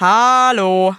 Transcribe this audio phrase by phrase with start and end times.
[0.00, 0.96] Hallo.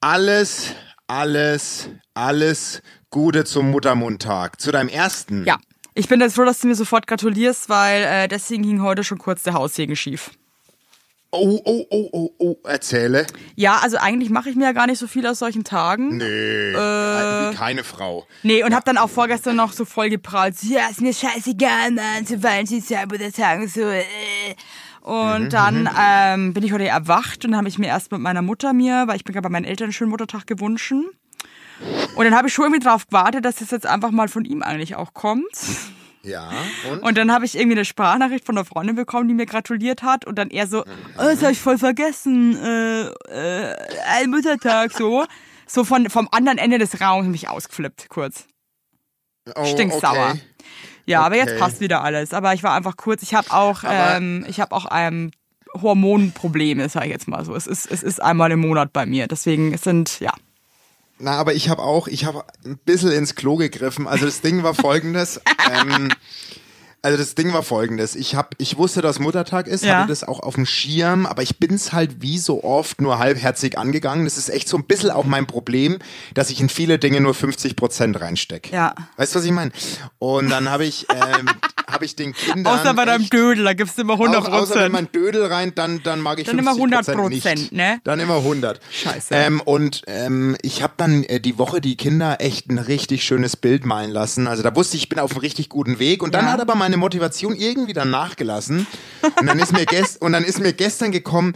[0.00, 0.72] Alles,
[1.06, 2.80] alles, alles
[3.10, 4.58] Gute zum Muttermundtag.
[4.58, 5.44] Zu deinem ersten.
[5.44, 5.58] Ja,
[5.92, 9.18] ich bin jetzt froh, dass du mir sofort gratulierst, weil äh, deswegen ging heute schon
[9.18, 10.30] kurz der Haussegen schief.
[11.30, 13.26] Oh, oh, oh, oh, oh, erzähle.
[13.54, 16.16] Ja, also eigentlich mache ich mir ja gar nicht so viel aus solchen Tagen.
[16.16, 16.74] Nee, Äh.
[17.50, 18.26] wie keine Frau.
[18.44, 20.54] Nee, und hab dann auch vorgestern noch so voll geprahlt.
[20.62, 23.82] Ja, ist mir scheißegal, Mann, zu Valentinstag oder Tagen so.
[23.82, 24.04] Äh.
[25.06, 28.72] Und dann ähm, bin ich heute erwacht und habe ich mir erst mit meiner Mutter
[28.72, 30.90] mir, weil ich bin gerade bei meinen Eltern einen schönen Muttertag gewünscht.
[30.90, 34.64] Und dann habe ich schon irgendwie drauf gewartet, dass das jetzt einfach mal von ihm
[34.64, 35.46] eigentlich auch kommt.
[36.24, 36.50] Ja,
[36.90, 37.04] und?
[37.04, 40.24] Und dann habe ich irgendwie eine Sprachnachricht von einer Freundin bekommen, die mir gratuliert hat.
[40.24, 40.84] Und dann eher so, oh,
[41.18, 43.76] das habe ich voll vergessen, äh, äh,
[44.08, 45.24] ein Muttertag, so.
[45.68, 48.48] So von, vom anderen Ende des Raums mich ausgeflippt, kurz.
[49.54, 50.30] oh, stinksauer.
[50.30, 50.40] okay.
[51.06, 51.58] Ja, aber jetzt Okay.
[51.58, 52.32] passt wieder alles.
[52.34, 55.30] Aber ich war einfach kurz, ich habe auch, Aber- ähm, ich habe auch ähm,
[55.74, 57.54] Hormonprobleme, sage ich jetzt mal so.
[57.54, 59.26] Es ist, es ist einmal im Monat bei mir.
[59.26, 60.32] Deswegen es sind, ja.
[61.18, 64.06] Na, aber ich habe auch, ich habe ein bisschen ins Klo gegriffen.
[64.06, 65.40] Also das Ding war folgendes.
[65.72, 66.10] ähm,
[67.06, 68.16] also das Ding war folgendes.
[68.16, 69.98] Ich hab, ich wusste, dass Muttertag ist, Ja.
[69.98, 73.78] hatte das auch auf dem Schirm, aber ich bin's halt wie so oft nur halbherzig
[73.78, 74.24] angegangen.
[74.24, 75.98] Das ist echt so ein bisschen auch mein Problem,
[76.34, 78.74] dass ich in viele Dinge nur 50 Prozent reinstecke.
[78.74, 78.92] Ja.
[79.18, 79.70] Weißt du, was ich meine?
[80.18, 81.46] Und dann habe ich, ähm,
[81.88, 84.74] habe ich den Kindern Außer bei deinem Dödel, da gibst du immer 100 Au- Außer
[84.74, 84.92] wenn Prozent.
[84.92, 87.72] man Dödel rein, dann, dann mag ich Dann immer 50 100%, nicht.
[87.72, 88.00] ne?
[88.04, 88.80] Dann immer 100.
[88.90, 89.34] Scheiße.
[89.34, 93.56] Ähm, und ähm, ich habe dann äh, die Woche die Kinder echt ein richtig schönes
[93.56, 94.46] Bild malen lassen.
[94.46, 96.22] Also da wusste ich, ich bin auf einem richtig guten Weg.
[96.22, 96.52] Und dann Ja.
[96.52, 98.86] hat aber meine Motivation irgendwie dann nachgelassen.
[99.40, 101.54] Und dann ist mir, gest und dann ist mir gestern gekommen,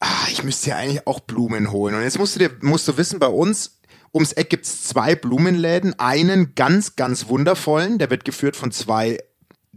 [0.00, 1.94] ah, ich müsste ja eigentlich auch Blumen holen.
[1.94, 3.74] Und jetzt musst du dir, musst du wissen, bei uns
[4.14, 5.98] ums Eck gibt's zwei Blumenläden.
[5.98, 9.18] Einen ganz, ganz wundervollen, der wird geführt von zwei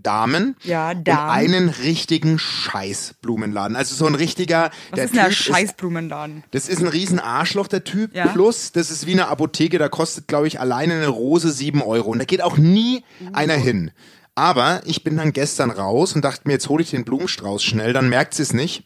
[0.03, 0.55] Damen.
[0.63, 1.29] Ja, Und Damen.
[1.29, 3.75] einen richtigen Scheiß-Blumenladen.
[3.75, 4.71] Also so ein richtiger.
[4.95, 6.43] Der ist Typ Scheißblumenladen?
[6.51, 8.15] das ist ein riesen Arschloch, der Typ.
[8.15, 8.27] Ja.
[8.27, 12.11] Plus, das ist wie eine Apotheke, da kostet, glaube ich, alleine eine Rose sieben Euro.
[12.11, 13.03] Und da geht auch nie
[13.33, 13.91] einer hin.
[14.35, 17.93] Aber ich bin dann gestern raus und dachte mir, jetzt hole ich den Blumenstrauß schnell,
[17.93, 18.83] dann merkt sie es nicht.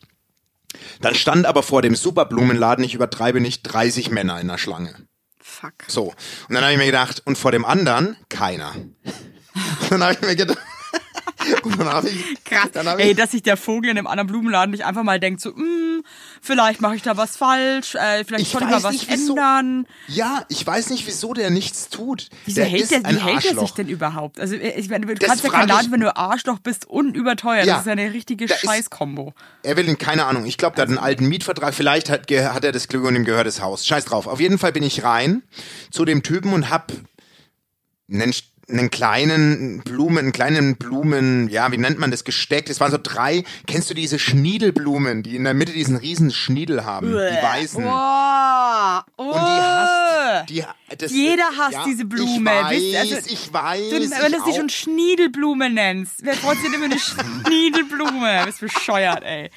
[1.02, 4.94] Dann stand aber vor dem Superblumenladen, ich übertreibe nicht, 30 Männer in der Schlange.
[5.40, 5.74] Fuck.
[5.88, 6.14] So.
[6.50, 8.74] Und dann habe ich mir gedacht, und vor dem anderen keiner.
[8.76, 8.94] Und
[9.92, 10.58] dann habe ich mir gedacht,
[11.64, 12.70] und dann habe ich, Krass.
[12.74, 15.20] dann hab Ey, ich, dass sich der Vogel in einem anderen Blumenladen nicht einfach mal
[15.20, 16.04] denkt, so, hm,
[16.42, 19.34] vielleicht mache ich da was falsch, äh, vielleicht Ich soll ich mal was nicht, wieso.
[19.34, 19.88] ändern.
[20.08, 22.30] ja, ich weiß nicht, wieso der nichts tut.
[22.46, 23.62] Wieso der hält ist der, wie ein hält Arschloch.
[23.62, 24.40] sich denn überhaupt?
[24.40, 26.86] Also ich meine, du Das kannst ja frag kein Laden, ich- wenn du Arschloch bist
[26.88, 27.66] und überteuert.
[27.66, 27.74] Ja.
[27.74, 29.34] Das ist ja eine richtige Scheißkombo.
[29.64, 30.46] Er will ihn, keine Ahnung.
[30.46, 31.74] Ich glaube, der hat einen alten Mietvertrag.
[31.74, 33.86] Vielleicht hat, hat er das Glück und ihm gehört das Haus.
[33.86, 34.28] Scheiß drauf.
[34.28, 35.44] Auf jeden Fall bin ich rein
[35.92, 36.92] zu dem Typen und hab
[38.12, 38.34] einen,
[38.70, 42.66] einen kleinen Blumen, einen kleinen Blumen, ja, wie nennt man das, Gesteck.
[42.66, 46.86] Das waren so drei, kennst du diese Schniedelblumen, die in der Mitte diesen riesen Schniedel
[46.86, 47.12] haben?
[47.12, 47.84] Die weißen.
[47.84, 49.24] Boah, oh.
[49.24, 50.64] Und die hasst, die,
[50.98, 52.52] das, Jeder hasst ja, diese Blume.
[52.72, 53.90] Ich weiß, also, ich weiß.
[53.90, 57.00] Du, wenn du sie schon Schniedelblume nennst, wer freut sich denn über eine
[57.46, 58.40] Schniedelblume?
[58.40, 59.50] Du bist bescheuert, ey.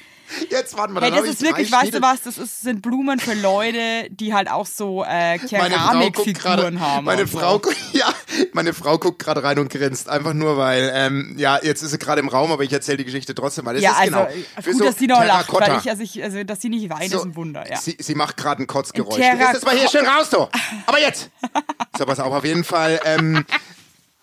[0.49, 3.33] Jetzt warten wir, Hey, das ist wirklich, weißt du was, das ist, sind Blumen für
[3.33, 7.05] Leute, die halt auch so äh, Keramikfiguren haben.
[7.05, 7.39] meine so.
[7.39, 8.13] Frau, gu- ja,
[8.53, 11.97] meine Frau guckt gerade rein und grinst, einfach nur weil, ähm, ja, jetzt ist sie
[11.97, 14.25] gerade im Raum, aber ich erzähle die Geschichte trotzdem, weil das Ja, ist also genau
[14.29, 16.69] äh, für gut, so dass sie noch lacht, weil ich, also, ich, also dass sie
[16.69, 17.77] nicht weint, ist ein Wunder, ja.
[17.77, 19.17] Sie, sie macht gerade ein Kotzgeräusch.
[19.17, 20.47] Gehst jetzt mal hier schön raus, du.
[20.85, 21.29] Aber jetzt.
[21.97, 23.45] So, pass auf, auf jeden Fall, ähm,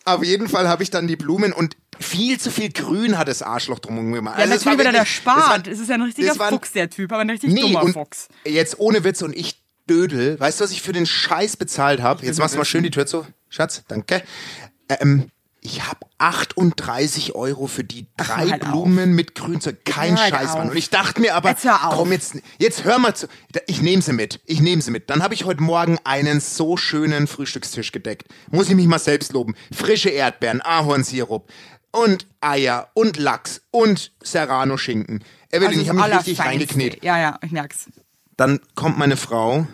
[0.06, 3.42] auf jeden Fall habe ich dann die Blumen und viel zu viel Grün hat das
[3.42, 4.36] Arschloch drum gemacht.
[4.38, 5.66] Ja, Also natürlich wieder der wirklich- das war- Spart.
[5.68, 8.28] Es ist ja ein richtiger war- Fuchs, der Typ, aber ein richtig Nee, dummer Fuchs.
[8.44, 12.26] jetzt ohne Witz und ich Dödel, weißt du, was ich für den Scheiß bezahlt habe?
[12.26, 13.24] Jetzt machst du mal schön die Tür zu.
[13.48, 14.22] Schatz, danke.
[14.88, 15.30] Ähm,
[15.60, 18.58] ich habe 38 Euro für die drei auf.
[18.60, 19.84] Blumen mit Grünzeug.
[19.84, 20.62] Kein halt Scheiß, Mann.
[20.66, 20.70] auf.
[20.70, 21.78] Und ich dachte mir aber, Jetzt auf.
[21.94, 23.26] komm jetzt, jetzt hör mal zu.
[23.66, 24.40] Ich nehme sie mit.
[24.46, 25.08] Ich nehme sie mit.
[25.10, 28.24] Dann habe ich heute Morgen einen so schönen Frühstückstisch gedeckt.
[28.50, 29.54] Muss ich mich mal selbst loben.
[29.72, 31.48] Frische Erdbeeren, Ahornsirup
[31.96, 35.24] und Eier und Lachs und Serrano-Schinken.
[35.50, 36.42] Evelyn, ich habe mich richtig Allerfeinste.
[36.44, 37.04] reingekniet.
[37.04, 37.86] Ja, ja, ich merk's.
[38.36, 39.66] Dann kommt meine Frau,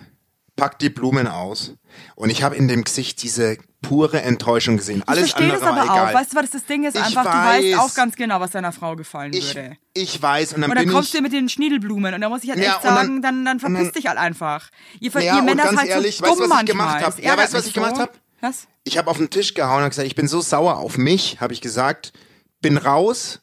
[0.56, 1.75] packt die Blumen aus
[2.14, 5.02] und ich habe in dem Gesicht diese pure Enttäuschung gesehen.
[5.06, 6.14] Alles ich verstehe andere das aber auch.
[6.14, 6.94] Weißt du, was das Ding ist?
[6.94, 7.64] Ich Einfach, du weiß.
[7.64, 9.76] weißt auch ganz genau, was deiner Frau gefallen ich, würde.
[9.94, 12.50] ich weiß und dann Und dann kommst du mit den Schniedelblumen und da muss ich
[12.50, 14.69] halt Ja, echt dann- sagen, dann, dann, und verpiss dann- dich halt einfach.
[15.00, 17.12] Ihr, Ja, ihr Männer ganz seid ehrlich, so weißt dumm du, was ich manchmal.
[17.25, 18.06] Ja, weißt du, was ich gemacht so.
[18.43, 18.67] Was?
[18.85, 21.55] Ich habe auf den Tisch gehauen und gesagt, ich bin so sauer auf mich, habe
[21.55, 22.12] ich gesagt,
[22.61, 23.41] bin raus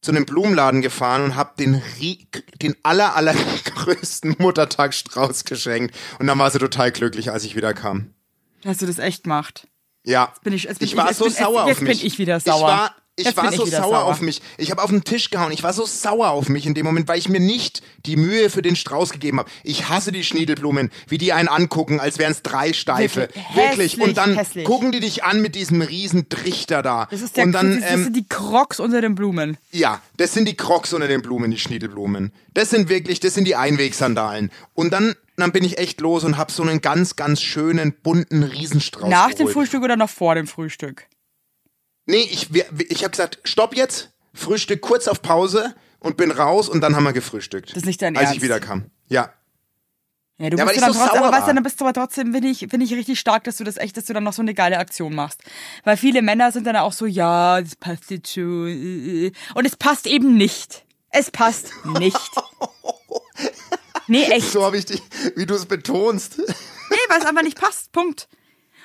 [0.00, 1.82] zu einem Blumenladen gefahren und habe den,
[2.62, 5.94] den aller, allergrößten Muttertagsstrauß geschenkt.
[6.20, 8.14] Und dann war sie total glücklich, als ich wieder kam.
[8.62, 9.66] Dass du das echt macht.
[10.04, 11.98] Ja, bin ich- jetzt bin ich ich- war jetzt so bin- sauer jetzt auf mich.
[11.98, 12.62] bin ich wieder Ich sauer.
[12.68, 14.04] war, ich war ich so wieder sauer, sauer.
[14.04, 14.40] auf mich.
[14.56, 15.52] Ich habe auf den Tisch gehauen.
[15.52, 18.50] Ich war so sauer auf mich in dem Moment, weil ich mir nicht die Mühe
[18.50, 19.50] für den Strauß gegeben habe.
[19.64, 23.28] Ich hasse die Schniedelblumen, wie die einen angucken, als wären es drei Steife.
[23.54, 24.00] Wirklich Wirklich.
[24.00, 24.64] Und dann hässlich.
[24.64, 27.08] gucken die dich an mit diesem riesen Trichter da.
[27.10, 29.56] Das ist der Und dann, das ähm, sind die Crocs unter den Blumen.
[29.72, 32.32] ja, das sind die Crocs unter den Blumen, die Schniedelblumen.
[32.54, 34.50] Das sind wirklich, das sind die Einwegsandalen.
[34.74, 38.42] Und dann, dann bin ich echt los und hab so einen ganz, ganz schönen, bunten
[38.42, 39.52] Riesenstrauß Nach dem geholt.
[39.54, 41.06] Frühstück oder noch vor dem Frühstück?
[42.08, 46.68] Nee, ich, wir- ich habe gesagt, stopp jetzt, Frühstück kurz auf Pause und bin raus
[46.68, 47.70] und dann haben wir gefrühstückt.
[47.70, 48.36] Das ist nicht dein Als Ernst.
[48.38, 48.86] ich wieder kam.
[49.08, 49.32] Ja.
[50.40, 51.84] Ja, du Ja, bist du dann ich so trotzdem, aber weißt du, dann bist du
[51.84, 54.22] aber trotzdem, finde ich, finde ich richtig stark, dass du das echt, dass du dann
[54.24, 55.42] noch so eine geile Aktion machst.
[55.84, 58.68] Weil viele Männer sind dann auch so, ja, das passt jetzt schon.
[58.68, 59.32] äh.
[59.54, 60.84] Und es passt eben nicht.
[61.10, 62.16] Es passt nicht.
[64.10, 64.50] Nee, echt.
[64.52, 65.02] So habe ich dich,
[65.36, 66.38] wie du es betonst.
[66.38, 67.92] Nee, weil es einfach nicht passt.
[67.92, 68.26] Punkt.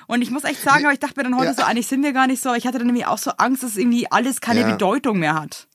[0.06, 1.54] Und ich muss echt sagen, aber ich dachte mir dann heute Ja.
[1.54, 3.62] so, eigentlich sind wir gar nicht so, aber ich hatte dann nämlich auch so Angst,
[3.62, 4.70] dass irgendwie alles keine Ja.
[4.72, 5.66] Bedeutung mehr hat.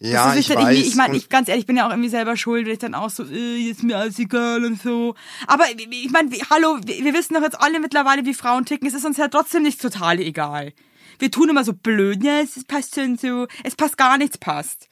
[0.00, 0.78] Ja, das ist ich dann weiß.
[0.78, 2.94] ich meine, ich ganz ehrlich, ich bin ja auch irgendwie selber schuld, wenn ich dann
[2.96, 5.14] auch so, äh, ist mir alles egal und so.
[5.46, 8.88] Aber ich meine, hallo, wir wir wissen doch jetzt alle mittlerweile, wie Frauen ticken.
[8.88, 10.72] Es ist uns ja trotzdem nicht total egal.
[11.20, 14.88] Wir tun immer so blöd, ja, es passt schon so, es passt gar nichts passt.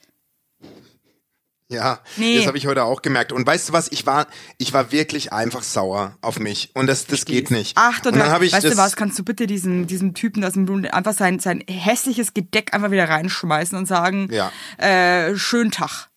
[1.70, 2.36] Ja, Nee.
[2.36, 3.30] das habe ich heute auch gemerkt.
[3.32, 3.86] Und weißt du was?
[3.92, 4.26] Ich war,
[4.58, 6.70] ich war wirklich einfach sauer auf mich.
[6.74, 7.74] Und das, das geht nicht.
[7.76, 10.54] Ach, und dann habe ich weißt du was, kannst du bitte diesem, diesem Typen aus
[10.54, 14.50] dem Blumen einfach sein, sein hässliches Gedeck einfach wieder reinschmeißen und sagen, Ja.
[14.78, 16.08] äh, schönen Tag.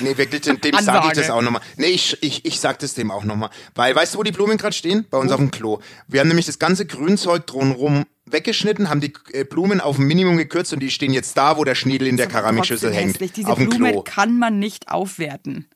[0.00, 1.62] Nee, wirklich, dem, dem sage ich das auch nochmal.
[1.76, 3.50] Nee, ich, ich, ich sag das dem auch nochmal.
[3.76, 5.06] Weil, weißt du, wo die Blumen gerade stehen?
[5.10, 5.78] Bei uns auf dem Klo.
[6.08, 10.36] Wir haben nämlich das ganze Grünzeug drumherum weggeschnitten, haben die äh, Blumen auf ein Minimum
[10.36, 13.14] gekürzt und die stehen jetzt da, wo der Schniedel in der Keramikschüssel hängt.
[13.14, 13.32] hässlich.
[13.32, 14.02] Diese auf dem Blume Klo.
[14.02, 15.66] kann man nicht aufwerten.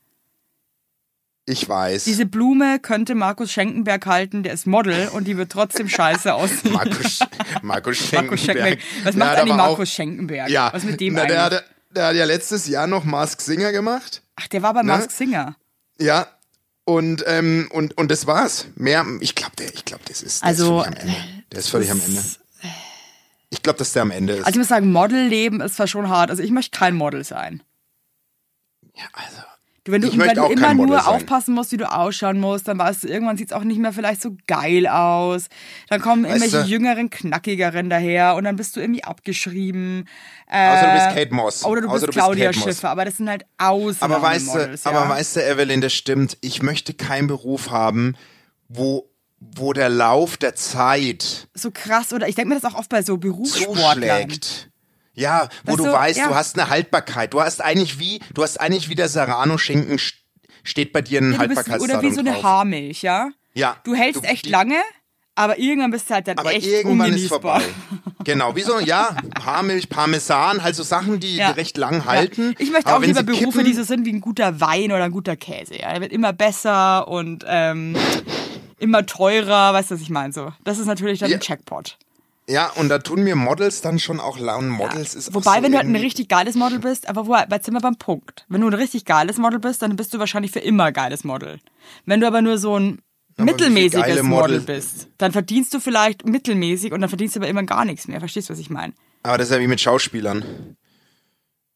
[1.47, 2.05] Ich weiß.
[2.05, 6.73] Diese Blume könnte Markus Schenkenberg halten, der ist Model und die wird trotzdem scheiße aussehen.
[6.73, 7.19] Markus,
[7.63, 8.25] Markus Schenkenberg.
[8.25, 8.79] Markus Schenkenberg.
[9.05, 10.49] Was macht eigentlich war Markus Schenkenberg?
[10.51, 11.33] Ja, Was mit dem na, eigentlich?
[11.35, 14.23] der, hat, der hat ja letztes Jahr noch Mask Singer gemacht.
[14.37, 14.89] Ach, der war bei Ne?
[14.89, 15.57] Mask Singer.
[15.99, 16.29] Ja.
[16.91, 18.67] Und, ähm, und, und das war's.
[18.75, 21.17] Mehr, ich glaube, der, ich glaube, das ist, der Also, ist völlig am Ende.
[21.53, 22.23] Der ist völlig am Ende.
[23.51, 24.41] Ich glaube, dass der am Ende ist.
[24.45, 26.31] Also ich muss sagen, Modelleben ist zwar schon hart.
[26.31, 27.63] Also ich möchte kein Model sein.
[28.97, 29.43] ja, also.
[29.85, 31.07] Du, wenn du, wenn du immer nur sein.
[31.15, 34.21] aufpassen musst, wie du ausschauen musst, dann weißt du, irgendwann sieht's auch nicht mehr vielleicht
[34.21, 35.47] so geil aus.
[35.89, 40.07] Dann kommen Weißt irgendwelche du- jüngeren, knackigeren daher und dann bist du irgendwie abgeschrieben.
[40.49, 41.65] Außer du bist Äh, Kate Moss.
[41.65, 42.63] Oder du Außer bist du bist Claudia Moss.
[42.63, 44.97] Schiffer, aber das sind halt Ausnahmen Aber weißt Models, du, ja.
[45.01, 46.37] aber weißt du, Evelyn, das stimmt.
[46.43, 48.17] Ich möchte keinen Beruf haben,
[48.69, 49.09] wo,
[49.41, 53.03] wo der Lauf der Zeit so krass, oder ich denke mir das auch oft bei
[53.03, 54.29] so Berufssportlern.
[54.29, 54.70] zuschlägt.
[55.21, 56.29] Ja, wo Weißt du du, weißt, ja.
[56.29, 57.33] du hast eine Haltbarkeit.
[57.35, 60.15] Du hast eigentlich wie, du hast eigentlich wie der Serrano-Schinken st-
[60.65, 62.43] steht bei dir ein Ja, Haltbarkeitsdatum oder wie so eine drauf.
[62.43, 63.31] Haarmilch, ja?
[63.55, 63.77] Ja.
[63.85, 64.77] Du hältst Du- echt die- lange,
[65.35, 67.61] aber irgendwann bist du halt dann Aber echt irgendwann ist vorbei.
[68.25, 71.51] Genau, wie so, ja, Haarmilch, Parmesan, halt so Sachen, die Ja.
[71.53, 72.51] recht lang halten.
[72.51, 72.55] Ja.
[72.59, 75.11] Ich möchte auch lieber Berufe, kippen, die so sind wie ein guter Wein oder ein
[75.13, 75.79] guter Käse.
[75.79, 77.97] Ja, der wird immer besser und ähm,
[78.79, 79.73] immer teurer.
[79.73, 80.33] Weißt du, was ich meine?
[80.33, 81.97] So, das ist natürlich dann ein Jackpot.
[82.51, 84.69] Ja, und da tun mir Models dann schon auch lauen.
[84.69, 87.37] Models ist auch Wobei, so wenn du halt ein richtig geiles Model bist, aber wo,
[87.37, 88.45] jetzt sind wir beim Punkt.
[88.49, 91.61] Wenn du ein richtig geiles Model bist, dann bist du wahrscheinlich für immer geiles Model.
[92.07, 93.01] Wenn du aber nur so ein
[93.37, 97.49] Aber mittelmäßiges Model Model- bist, dann verdienst du vielleicht mittelmäßig und dann verdienst du aber
[97.49, 98.19] immer gar nichts mehr.
[98.19, 98.95] Verstehst du, was ich meine?
[99.23, 100.77] Aber das ist ja wie mit Schauspielern.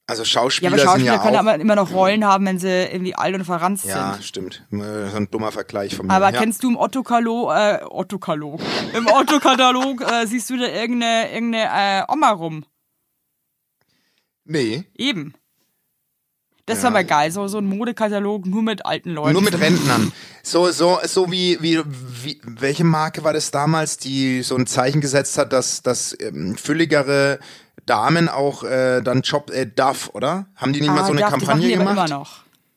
[0.07, 1.41] Also Ja, Schauspieler, aber Schauspieler sind ja können auch.
[1.41, 4.25] aber immer noch Rollen haben, wenn sie irgendwie alt und verranzt ja, sind.
[4.25, 4.63] stimmt.
[4.71, 6.13] Äh, So ein dummer Vergleich von mir.
[6.13, 6.39] Aber ja.
[6.39, 8.61] kennst du im Otto-Katalog, äh, Otto-Katalog,
[8.95, 12.65] im Otto-Katalog äh, siehst du da irgendeine, irgendeine äh, Oma rum?
[14.45, 15.35] Nee, Eben.
[16.67, 16.85] Das Ja.
[16.85, 19.35] war mal geil, so, so ein Modekatalog nur mit alten Leuten.
[19.35, 20.13] nur mit Rentnern.
[20.43, 25.03] So, so, so wie, wie, wie, welche Marke war das damals, die so ein Zeichen
[25.03, 27.39] gesetzt hat, dass, dass ähm, fülligere
[27.87, 30.47] Damen auch äh, dann Job äh, darf, oder?
[30.57, 32.09] Haben die nicht mal Ah, so eine machen Kampagne die aber gemacht?
[32.09, 32.37] immer noch.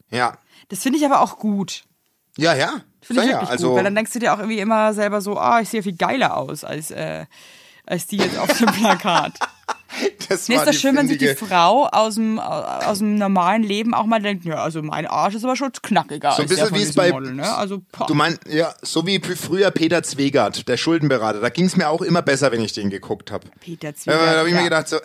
[0.09, 0.37] Ja.
[0.69, 1.83] Das finde ich aber auch gut.
[2.37, 2.81] Ja, ja.
[3.01, 5.21] Finde ich ja, wirklich also, gut, weil dann denkst du dir auch irgendwie immer selber
[5.21, 7.25] so, ah, ich sehe viel geiler aus als, äh,
[7.85, 9.33] als die jetzt auf dem Plakat.
[10.29, 13.15] Das Mir war ist das schön, wenn sich die findige- Frau aus dem, aus dem
[13.15, 16.47] normalen Leben auch mal denkt, ja, also mein Arsch ist aber schon knackiger So ein
[16.47, 17.55] bisschen wie es bei- Model, ne?
[17.55, 17.81] Also.
[18.07, 21.39] Du meinst, ja, so wie früher Peter Zwegert, der Schuldenberater.
[21.39, 23.47] Da ging es mir auch immer besser, wenn ich den geguckt habe.
[23.59, 24.17] Peter Ja, Zwieger.
[24.17, 24.97] da habe ich ja, mir gedacht, so,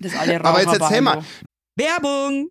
[0.00, 1.22] das alle aber jetzt erzähl mal,
[1.76, 2.50] Werbung!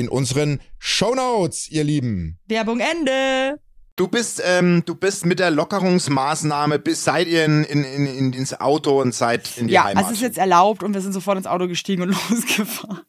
[0.00, 2.38] in unseren Shownotes, ihr Lieben.
[2.46, 3.60] Werbung Ende.
[3.96, 8.32] Du bist, ähm, du bist mit der Lockerungsmaßnahme bis seid ihr in, in, in, in,
[8.34, 10.04] ins Auto und seid in die ja, Heimat.
[10.04, 13.00] Ja, es ist jetzt erlaubt und wir sind sofort ins Auto gestiegen und losgefahren.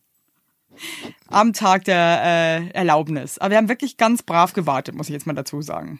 [1.27, 3.37] Am Tag der äh, Erlaubnis.
[3.37, 5.99] Aber wir haben wirklich ganz brav gewartet, muss ich jetzt mal dazu sagen.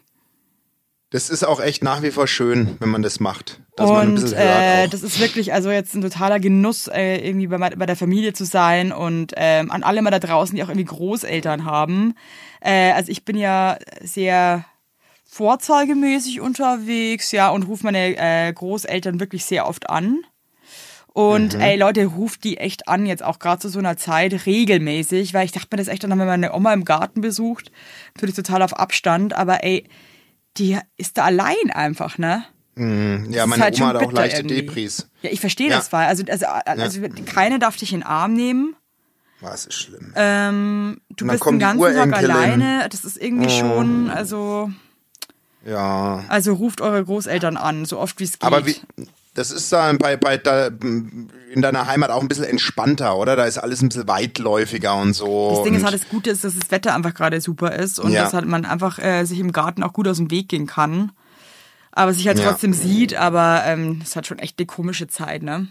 [1.09, 3.61] Das ist auch echt nach wie vor schön, wenn man das macht.
[3.79, 7.95] Und äh, das ist wirklich also jetzt ein totaler Genuss, äh, irgendwie bei, bei der
[7.95, 12.15] Familie zu sein und ähm, an alle mal da draußen, die auch irgendwie Großeltern haben.
[12.59, 14.65] Äh, also ich bin ja sehr
[15.25, 20.19] vorzeigemäßig unterwegs, ja, und rufe meine äh, Großeltern wirklich sehr oft an.
[21.13, 21.61] Und mhm.
[21.61, 25.45] ey, Leute, ruft die echt an, jetzt auch gerade zu so einer Zeit, regelmäßig, weil
[25.45, 27.71] ich dachte mir das echt dann, wenn meine Oma im Garten besucht,
[28.15, 29.87] natürlich total auf Abstand, aber ey,
[30.57, 32.45] die ist da allein einfach, ne?
[32.77, 34.61] Mm, ja, meine halt Oma hat auch leichte irgendwie.
[34.61, 35.07] Depris.
[35.21, 35.77] Ja, ich verstehe ja.
[35.77, 36.07] das weil.
[36.07, 37.09] Also, also, also ja.
[37.25, 38.75] keine darf dich in den Arm nehmen.
[39.41, 40.13] Was ist schlimm.
[40.15, 42.87] Ähm, du bist den ganzen Tag alleine.
[42.89, 43.59] Das ist irgendwie oh.
[43.59, 44.71] schon, also.
[45.65, 46.23] Ja.
[46.29, 48.43] Also ruft eure Großeltern an, so oft wie es geht.
[48.43, 48.75] Aber wie,
[49.33, 53.35] das ist da bei, bei da, in deiner Heimat auch ein bisschen entspannter, oder?
[53.35, 55.51] Da ist alles ein bisschen weitläufiger und so.
[55.55, 58.11] Das Ding ist halt, das Gute ist, dass das Wetter einfach gerade super ist und
[58.11, 58.23] ja.
[58.23, 61.11] dass halt man einfach äh, sich im Garten auch gut aus dem Weg gehen kann.
[61.97, 62.77] Aber sich halt trotzdem ja.
[62.77, 65.67] sieht, aber ähm, es hat schon echt eine komische Zeit, ne?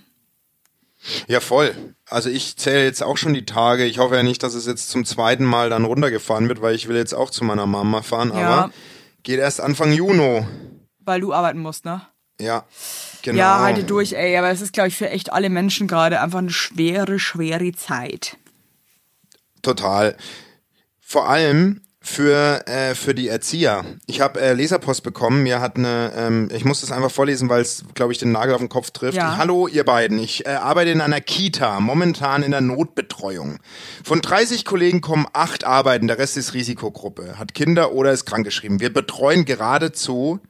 [1.28, 1.72] Ja, voll.
[2.10, 3.84] Also ich zähle jetzt auch schon die Tage.
[3.84, 6.88] Ich hoffe ja nicht, dass es jetzt zum zweiten Mal dann runtergefahren wird, weil ich
[6.88, 8.48] will jetzt auch zu meiner Mama fahren, ja.
[8.48, 8.72] aber
[9.22, 10.44] geht erst Anfang Juni.
[10.98, 12.02] Weil du arbeiten musst, ne?
[12.40, 12.64] Ja,
[13.22, 13.38] genau.
[13.38, 14.36] Ja, halte durch, ey.
[14.36, 18.36] Aber es ist, glaube ich, für echt alle Menschen gerade einfach eine schwere, schwere Zeit.
[19.62, 20.16] Total.
[21.00, 23.84] Vor allem für, äh, für die Erzieher.
[24.06, 25.42] Ich habe äh, Leserpost bekommen.
[25.42, 28.54] Mir hat eine, ähm, ich muss das einfach vorlesen, weil es, glaube ich, den Nagel
[28.54, 29.16] auf den Kopf trifft.
[29.16, 29.36] Ja.
[29.36, 30.18] Hallo, ihr beiden.
[30.18, 33.58] Ich äh, arbeite in einer Kita, momentan in der Notbetreuung.
[34.04, 38.78] Von 30 Kollegen kommen acht arbeiten, der Rest ist Risikogruppe, hat Kinder oder ist krankgeschrieben.
[38.78, 40.40] Wir betreuen geradezu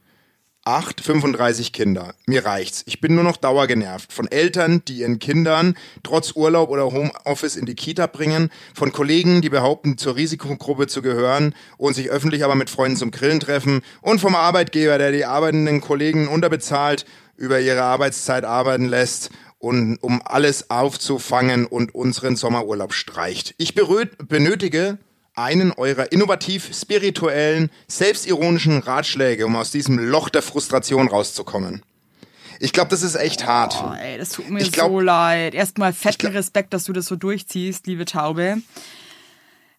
[0.67, 2.15] 8, 35 Kinder.
[2.27, 2.83] Mir reicht's.
[2.87, 4.13] Ich bin nur noch dauergenervt.
[4.13, 8.51] Von Eltern, die ihren Kindern trotz Urlaub oder Homeoffice in die Kita bringen.
[8.75, 13.13] Von Kollegen, die behaupten, zur Risikogruppe zu gehören und sich öffentlich aber mit Freunden zum
[13.13, 13.83] Grillen treffen.
[14.01, 17.07] Und vom Arbeitgeber, der die arbeitenden Kollegen unterbezahlt,
[17.37, 23.55] über ihre Arbeitszeit arbeiten lässt und um alles aufzufangen und unseren Sommerurlaub streicht.
[23.59, 24.99] Ich benötige
[25.37, 31.83] einen eurer innovativ spirituellen, selbstironischen Ratschläge, um aus diesem Loch der Frustration rauszukommen.
[32.59, 33.77] Ich glaube, das ist echt hart.
[33.85, 35.55] Oh, ey, das tut mir glaub, so leid.
[35.55, 38.63] Erstmal fetten Respekt, dass du das so durchziehst, liebe Taube.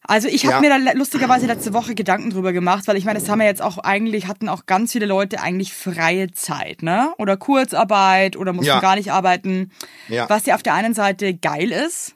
[0.03, 0.77] Also ich habe ja.
[0.77, 3.61] mir da lustigerweise letzte Woche Gedanken drüber gemacht, weil ich meine, das haben wir jetzt
[3.61, 7.13] auch eigentlich, hatten auch ganz viele Leute eigentlich freie Zeit, ne?
[7.17, 8.79] Oder Kurzarbeit oder mussten ja.
[8.79, 9.71] gar nicht arbeiten.
[10.07, 10.29] Ja.
[10.29, 12.13] Was ja auf der einen Seite geil ist,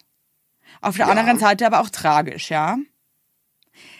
[0.80, 2.78] auf der anderen Seite aber auch tragisch, ja.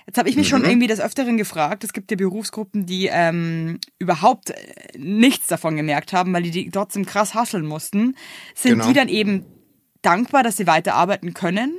[0.08, 0.50] Jetzt habe ich mich mhm.
[0.50, 1.84] schon irgendwie des Öfteren gefragt.
[1.84, 4.56] Es gibt ja Berufsgruppen, die ähm, überhaupt äh,
[4.98, 8.16] nichts davon gemerkt haben, weil die, die trotzdem krass hasseln mussten.
[8.56, 8.88] Sind genau.
[8.88, 9.46] die dann eben
[10.02, 11.74] dankbar, dass sie weiterarbeiten können?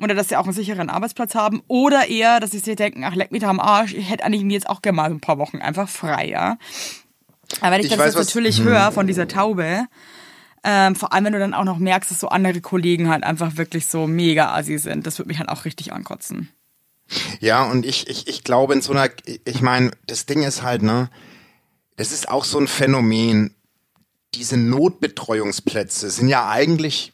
[0.00, 1.62] Oder dass sie auch einen sicheren Arbeitsplatz haben?
[1.66, 4.44] Oder eher, dass sie sich denken, ach, leck mich da am Arsch, ich hätte eigentlich
[4.52, 6.56] jetzt auch gerne mal ein paar Wochen einfach frei, ja?
[7.60, 8.66] Aber wenn ich, ich das weiß, jetzt natürlich hm.
[8.66, 9.86] höre von dieser Taube,
[10.62, 13.56] ähm, vor allem wenn du dann auch noch merkst, dass so andere Kollegen halt einfach
[13.56, 16.50] wirklich so mega assi sind, das würde mich halt auch richtig ankotzen.
[17.40, 19.08] Ja, und ich, ich, ich glaube in so einer,
[19.44, 21.10] ich meine, das Ding ist halt, ne,
[21.96, 23.54] das ist auch so ein Phänomen.
[24.34, 27.12] diese Notbetreuungsplätze sind ja eigentlich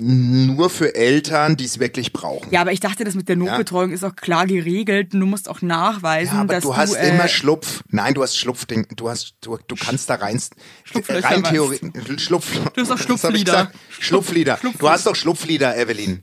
[0.00, 2.52] nur für Eltern, die es wirklich brauchen.
[2.52, 3.96] Ja, aber ich dachte, das mit der Notbetreuung ja.
[3.96, 5.12] ist auch klar geregelt.
[5.12, 7.82] Du musst auch nachweisen, ja, aber dass du hast äh, immer Schlupf.
[7.88, 8.86] Nein, du hast Schlupfding.
[8.94, 10.40] Du hast, du, du kannst da rein.
[11.08, 12.24] Rein theoretisch.
[12.24, 12.46] Schlupf.
[12.74, 13.72] Du hast doch Schlupflieder.
[13.98, 14.58] Schlupflieder.
[14.58, 14.78] Schlupflieder.
[14.78, 16.22] Du hast doch Schlupflieder, Evelyn.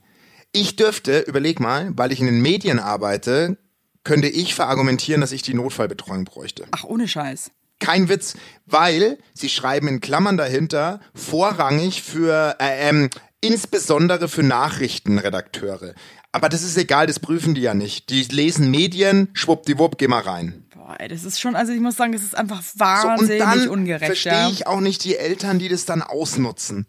[0.55, 3.57] Ich dürfte, überleg mal, weil ich in den Medien arbeite,
[4.05, 6.63] könnte ich verargumentieren, dass ich die Notfallbetreuung bräuchte.
[6.71, 7.51] Ach, ohne Scheiß.
[7.81, 8.35] Kein Witz,
[8.65, 13.09] weil sie schreiben in Klammern dahinter vorrangig für äh, ähm,
[13.41, 15.93] insbesondere für Nachrichtenredakteure.
[16.31, 18.09] Aber das ist egal, das prüfen die ja nicht.
[18.09, 20.63] Die lesen Medien, schwuppdiwupp, geh mal rein.
[20.73, 23.67] Boah, das ist schon, also ich muss sagen, das ist einfach wahnsinnig so, und dann
[23.67, 24.05] ungerecht.
[24.05, 24.49] Verstehe ja.
[24.49, 26.87] ich auch nicht die Eltern, die das dann ausnutzen.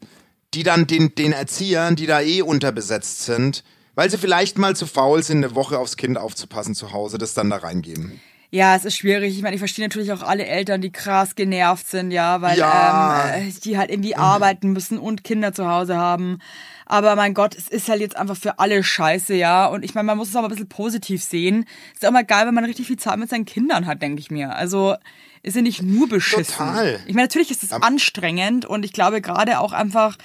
[0.56, 3.62] Die dann den, den Erziehern, die da eh unterbesetzt sind,
[3.94, 7.34] weil sie vielleicht mal zu faul sind, eine Woche aufs Kind aufzupassen zu Hause, das
[7.34, 8.20] dann da reingeben.
[8.50, 9.36] Ja, es ist schwierig.
[9.36, 13.34] Ich meine, ich verstehe natürlich auch alle Eltern, die krass genervt sind, ja, weil ja.
[13.34, 16.38] Ähm, die halt irgendwie arbeiten müssen und Kinder zu Hause haben.
[16.86, 19.66] Aber mein Gott, es ist halt jetzt einfach für alle scheiße, ja.
[19.66, 21.66] Und ich meine, man muss es auch mal ein bisschen positiv sehen.
[21.92, 24.30] Ist auch mal geil, wenn man richtig viel Zeit mit seinen Kindern hat, denke ich
[24.30, 24.54] mir.
[24.56, 24.94] Also
[25.46, 26.44] ist ja nicht nur beschissen.
[26.44, 26.98] Total.
[27.06, 30.16] Ich meine, natürlich ist es anstrengend und ich glaube gerade auch einfach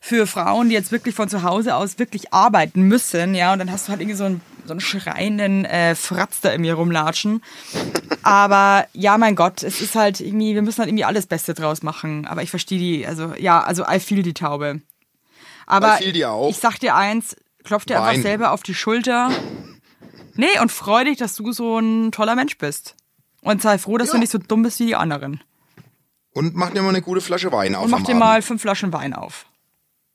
[0.00, 3.70] für Frauen, die jetzt wirklich von zu Hause aus wirklich arbeiten müssen, ja, und dann
[3.70, 7.42] hast du halt irgendwie so einen, so einen schreienden äh, Fratz da in mir rumlatschen.
[8.22, 11.82] Aber ja, mein Gott, es ist halt irgendwie, wir müssen halt irgendwie alles Beste draus
[11.82, 12.26] machen.
[12.26, 14.80] Aber ich verstehe die, also ja, also I feel die Taube.
[15.66, 16.48] Aber I auch.
[16.48, 18.02] ich sag dir eins, klopf dir Wein.
[18.02, 19.30] einfach selber auf die Schulter.
[20.34, 22.94] Nee, und freu dich, dass du so ein toller Mensch bist.
[23.42, 24.14] Und sei froh, dass ja.
[24.14, 25.42] du nicht so dumm bist wie die anderen.
[26.32, 27.84] Und mach dir mal eine gute Flasche Wein auf.
[27.84, 28.20] Und mach dir Abend.
[28.20, 29.46] mal fünf Flaschen Wein auf.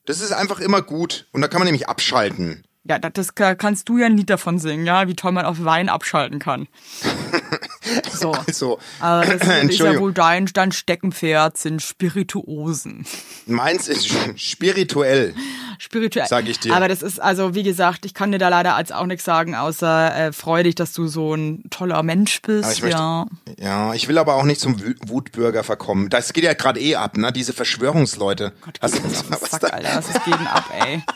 [0.06, 1.26] Das ist einfach immer gut.
[1.32, 2.64] Und da kann man nämlich abschalten.
[2.84, 5.88] Ja, das, das kannst du ja nie davon singen, ja, wie toll man auf Wein
[5.88, 6.68] abschalten kann.
[8.12, 8.32] So.
[8.32, 13.06] Also, Aber das ist ja wohl dein, dein Steckenpferd, sind Spirituosen.
[13.46, 15.34] Meins ist spirituell.
[15.78, 16.26] Spirituell.
[16.26, 16.74] Sag ich dir.
[16.74, 19.54] Aber das ist, also wie gesagt, ich kann dir da leider als auch nichts sagen,
[19.54, 22.82] außer äh, freu dich, dass du so ein toller Mensch bist.
[22.82, 23.26] Möchte, ja.
[23.58, 26.08] ja, ich will aber auch nicht zum Wutbürger verkommen.
[26.08, 27.32] Das geht ja gerade eh ab, ne?
[27.32, 28.52] Diese Verschwörungsleute.
[28.62, 28.92] Gott, was,
[29.30, 31.02] was, Sack, Alter, was ist gegen ab, ey?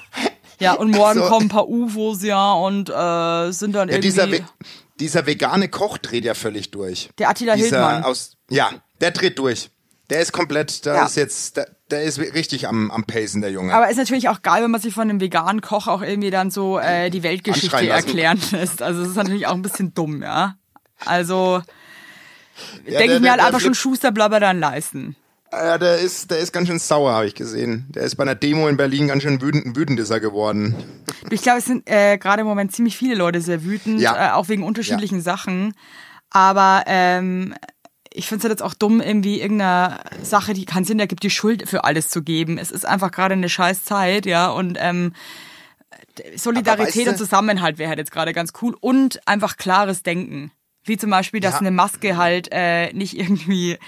[0.61, 1.27] Ja, und morgen so.
[1.27, 4.45] kommen ein paar UFOs, ja, und äh, sind dann ja, irgendwie...
[5.01, 7.11] Dieser, vegane Koch dreht ja völlig durch.
[7.19, 8.05] Der Attila dieser Hildmann.
[8.05, 9.71] Aus, ja, der dreht durch.
[10.11, 11.07] Der ist komplett, da ja.
[11.07, 13.73] ist jetzt, der, der, ist richtig am, am Pacen, der Junge.
[13.73, 16.51] Aber ist natürlich auch geil, wenn man sich von einem veganen Koch auch irgendwie dann
[16.51, 18.83] so äh, die Weltgeschichte erklären lässt.
[18.83, 20.57] Also es ist natürlich auch ein bisschen dumm, ja.
[21.07, 21.63] Also
[22.87, 25.17] ja, denke ich mir halt einfach schon Schuster dann leisten.
[25.53, 27.87] Ja, der ist, der ist ganz schön sauer, habe ich gesehen.
[27.91, 30.75] Der ist bei einer Demo in Berlin ganz schön wütend, wütend ist er geworden.
[31.31, 34.29] Ich glaube, es sind äh, gerade im Moment ziemlich viele Leute sehr wütend, ja.
[34.29, 35.23] äh, auch wegen unterschiedlichen ja.
[35.23, 35.75] Sachen.
[36.31, 37.55] Aber ähm,
[38.13, 41.31] ich finde es halt jetzt auch dumm, irgendwie irgendeiner Sache, die keinen Sinn ergibt, die
[41.31, 42.59] Schuld für alles zu geben.
[42.59, 45.15] Es ist einfach gerade eine scheiß Zeit, ja, und ähm,
[46.37, 50.53] Solidarität weißt du, und Zusammenhalt wäre halt jetzt gerade ganz cool und einfach klares Denken.
[50.91, 51.61] Wie zum Beispiel, dass ja.
[51.61, 53.79] eine Maske halt äh, nicht irgendwie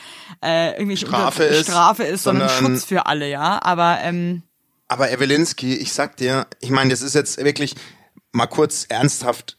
[0.41, 3.61] äh, irgendwie Strafe, ist, Strafe ist, sondern, sondern Schutz für alle, ja.
[3.61, 4.45] Aber ähm,
[4.87, 7.75] aber Evelinski, ich sag dir, ich meine, das ist jetzt wirklich
[8.31, 9.59] mal kurz ernsthaft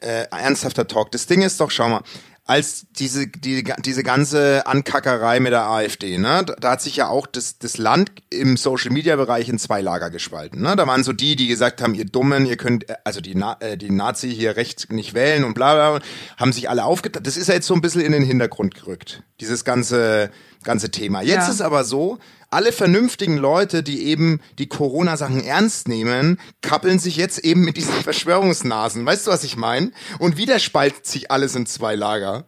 [0.00, 1.12] äh, ernsthafter Talk.
[1.12, 2.02] Das Ding ist doch, schau mal,
[2.50, 6.44] als diese, die, diese ganze Ankackerei mit der AfD, ne?
[6.44, 10.10] Da, hat sich ja auch das, das Land im Social Media Bereich in zwei Lager
[10.10, 10.74] gespalten, ne?
[10.74, 13.76] Da waren so die, die gesagt haben, ihr Dummen, ihr könnt, also die, Na, äh,
[13.76, 16.04] die Nazi hier rechts nicht wählen und bla, bla,
[16.38, 17.24] haben sich alle aufgeteilt.
[17.24, 21.22] Das ist ja jetzt so ein bisschen in den Hintergrund gerückt, dieses ganze, ganze Thema.
[21.22, 21.50] Jetzt ja.
[21.50, 22.18] ist aber so,
[22.50, 27.94] alle vernünftigen Leute, die eben die Corona-Sachen ernst nehmen, kappeln sich jetzt eben mit diesen
[28.02, 29.06] Verschwörungsnasen.
[29.06, 29.92] Weißt du, was ich meine?
[30.18, 32.44] Und wieder spaltet sich alles in zwei Lager.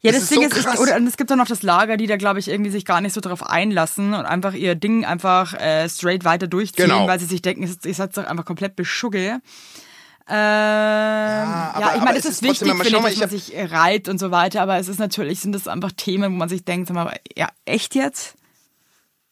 [0.00, 1.96] Ja, das, das Ding ist, so ist oder, und es gibt auch noch das Lager,
[1.96, 5.04] die da, glaube ich, irgendwie sich gar nicht so drauf einlassen und einfach ihr Ding
[5.04, 7.06] einfach äh, straight weiter durchziehen, genau.
[7.06, 9.40] weil sie sich denken, ihr seid doch einfach komplett beschugge.
[10.28, 14.08] Ähm, ja, aber, ja, ich meine, es ist, wichtig, finde ich, dass man sich reiht
[14.08, 16.88] und so weiter, aber es ist natürlich, sind das einfach Themen, wo man sich denkt,
[16.88, 18.34] sag mal, ja, echt jetzt?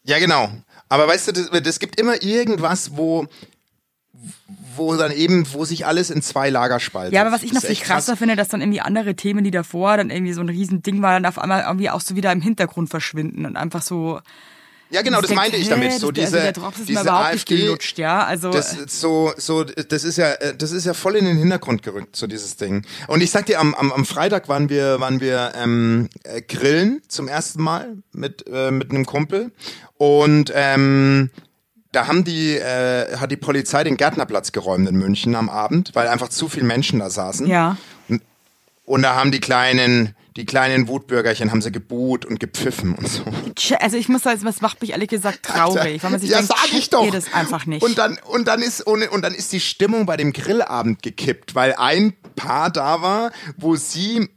[0.03, 0.49] Ja, genau.
[0.89, 3.27] Aber weißt du, es gibt immer irgendwas, wo
[4.75, 7.13] wo dann eben, wo sich alles in zwei Lager spaltet.
[7.13, 8.19] Ja, aber was ich noch viel krasser krass.
[8.19, 11.25] finde, dass dann irgendwie andere Themen, die davor dann irgendwie so ein Riesending war, dann
[11.25, 14.21] auf einmal irgendwie auch so wieder im Hintergrund verschwinden und einfach so.
[14.91, 15.93] Ja, genau, das meinte ich damit.
[15.93, 18.25] So diese, also der Drops ist diese überhaupt AfD, nicht gelutscht, ja.
[18.25, 22.15] Also das so, so, das ist ja, das ist ja voll in den Hintergrund gerückt,
[22.15, 22.85] so dieses Ding.
[23.07, 27.01] Und ich sag dir, am, am, am Freitag waren wir, waren wir ähm, äh, grillen
[27.07, 29.51] zum ersten Mal mit äh, mit einem Kumpel
[29.97, 31.31] und ähm,
[31.91, 36.07] da haben die, äh, hat die Polizei den Gärtnerplatz geräumt in München am Abend, weil
[36.07, 37.47] einfach zu viele Menschen da saßen.
[37.47, 37.77] Ja.
[38.07, 38.21] Und,
[38.85, 43.23] und da haben die kleinen, die kleinen Wutbürgerchen haben sie geboot und gepfiffen und so.
[43.79, 46.53] Also ich muss sagen, das macht mich ehrlich gesagt traurig, weil man sich ja, denkt,
[46.55, 47.05] sag ich doch.
[47.05, 47.83] ihr das einfach nicht.
[47.83, 51.53] Und dann und dann ist und, und dann ist die Stimmung bei dem Grillabend gekippt,
[51.55, 54.29] weil ein Paar da war, wo sie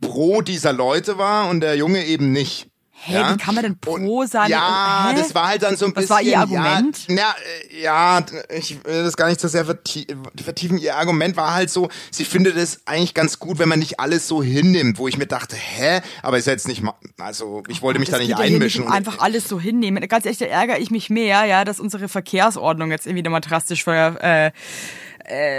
[0.00, 2.68] pro dieser Leute war und der Junge eben nicht.
[3.06, 4.50] Hä, wie kann man denn pro Und- sein?
[4.50, 5.16] Ja, Hä?
[5.18, 6.14] das war halt dann so ein Was bisschen.
[6.16, 7.06] war ihr Argument?
[7.08, 7.34] Ja, na,
[7.70, 10.06] äh, ja, ich will das gar nicht so sehr vertie-
[10.42, 10.78] vertiefen.
[10.78, 14.26] Ihr Argument war halt so, sie findet es eigentlich ganz gut, wenn man nicht alles
[14.26, 17.82] so hinnimmt, wo ich mir dachte, hä, aber ist ja jetzt nicht mal, also ich
[17.82, 18.80] wollte mich Das da nicht ja einmischen.
[18.82, 20.06] Nicht um einfach alles so hinnehmen.
[20.08, 23.84] Ganz ehrlich, da ärgere ich mich mehr, ja, dass unsere Verkehrsordnung jetzt irgendwie nochmal drastisch
[23.84, 24.52] ver, äh,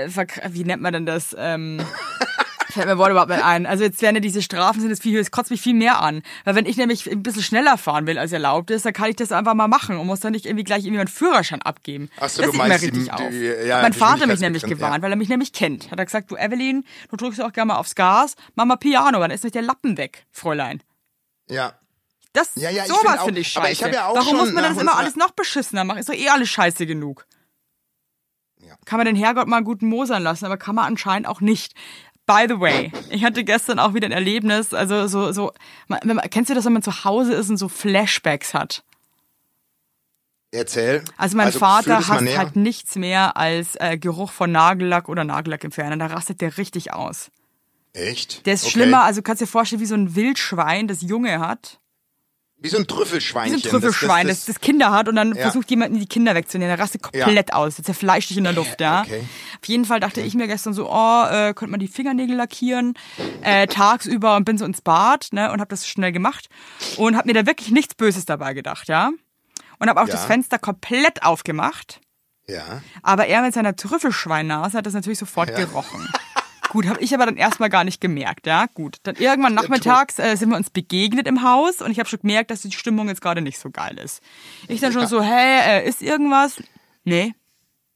[0.06, 0.10] äh,
[0.50, 1.36] wie nennt man denn das?
[1.38, 1.80] Ähm,
[2.76, 3.66] fällt mir Wort überhaupt nicht ein.
[3.66, 6.00] Also jetzt werden ja diese Strafen sind jetzt viel höher, es kotzt mich viel mehr
[6.02, 6.22] an.
[6.44, 9.16] Weil wenn ich nämlich ein bisschen schneller fahren will, als erlaubt ist, dann kann ich
[9.16, 12.10] das einfach mal machen und muss dann nicht irgendwie gleich irgendwie meinen Führerschein abgeben.
[12.20, 13.22] Ach so, das du sieht mir meinst richtig die- auf.
[13.32, 15.02] die- ja, mein Vater mich nämlich gewarnt, ja.
[15.02, 15.90] weil er mich nämlich kennt.
[15.90, 19.20] Hat er gesagt, du Evelyn, du drückst auch gerne mal aufs Gas, mach mal Piano,
[19.20, 20.84] dann ist nämlich der Lappen weg, Fräulein.
[21.50, 21.74] ja.
[22.34, 23.60] Das, Ja, ja, sowas find finde ich scheiße.
[23.86, 26.00] aber ich ja auch Warum muss man das immer alles noch beschissener machen?
[26.00, 27.26] Ist doch eh alles scheiße genug.
[28.60, 28.76] Ja.
[28.86, 31.76] Kann man den Herrgott mal einen guten Mosern lassen, aber kann man anscheinend auch nicht.
[32.26, 35.52] By the way, ich hatte gestern auch wieder ein Erlebnis, also so, so,
[35.88, 38.84] man, kennst du das, wenn man zu Hause ist und so Flashbacks hat?
[40.52, 41.04] Erzähl.
[41.18, 42.38] Also mein führ Vater hasst näher.
[42.38, 45.98] halt nichts mehr als äh, Geruch von Nagellack oder Nagellackentferner.
[45.98, 47.30] Da rastet der richtig aus.
[47.94, 48.46] Echt?
[48.46, 48.72] Der ist Okay.
[48.72, 51.80] schlimmer, also kannst dir vorstellen, wie so ein Wildschwein, das Junge hat.
[52.66, 53.60] Wie so ein Wie Trüffelschweinchen.
[53.60, 55.44] so ein Trüffelschwein, das, das, das, Kinder hat und dann Ja.
[55.44, 56.70] versucht jemand die Kinder wegzunehmen.
[56.76, 57.76] Der rastet komplett aus.
[57.76, 59.02] Der zerfleischt dich in der Luft, ja.
[59.04, 59.22] okay.
[59.62, 62.94] Auf jeden Fall dachte ich mir gestern so, oh, äh, könnte man die Fingernägel lackieren,
[63.42, 66.50] äh, tagsüber und bin so ins Bad, ne, und habe das schnell gemacht
[66.98, 69.12] und habe mir da wirklich nichts Böses dabei gedacht, ja.
[69.80, 70.14] Und habe auch Ja.
[70.14, 72.02] das Fenster komplett aufgemacht.
[72.48, 72.82] ja.
[73.04, 76.08] Aber er mit seiner Trüffelschweinnase hat das natürlich sofort gerochen.
[76.76, 78.66] Gut, habe ich aber dann erstmal gar nicht gemerkt, ja.
[78.74, 82.20] Gut, dann irgendwann nachmittags äh, sind wir uns begegnet im Haus und ich habe schon
[82.20, 84.22] gemerkt, dass die Stimmung jetzt gerade nicht so geil ist.
[84.68, 86.62] Ich dann schon so, hey, äh, ist irgendwas?
[87.06, 87.34] Nee.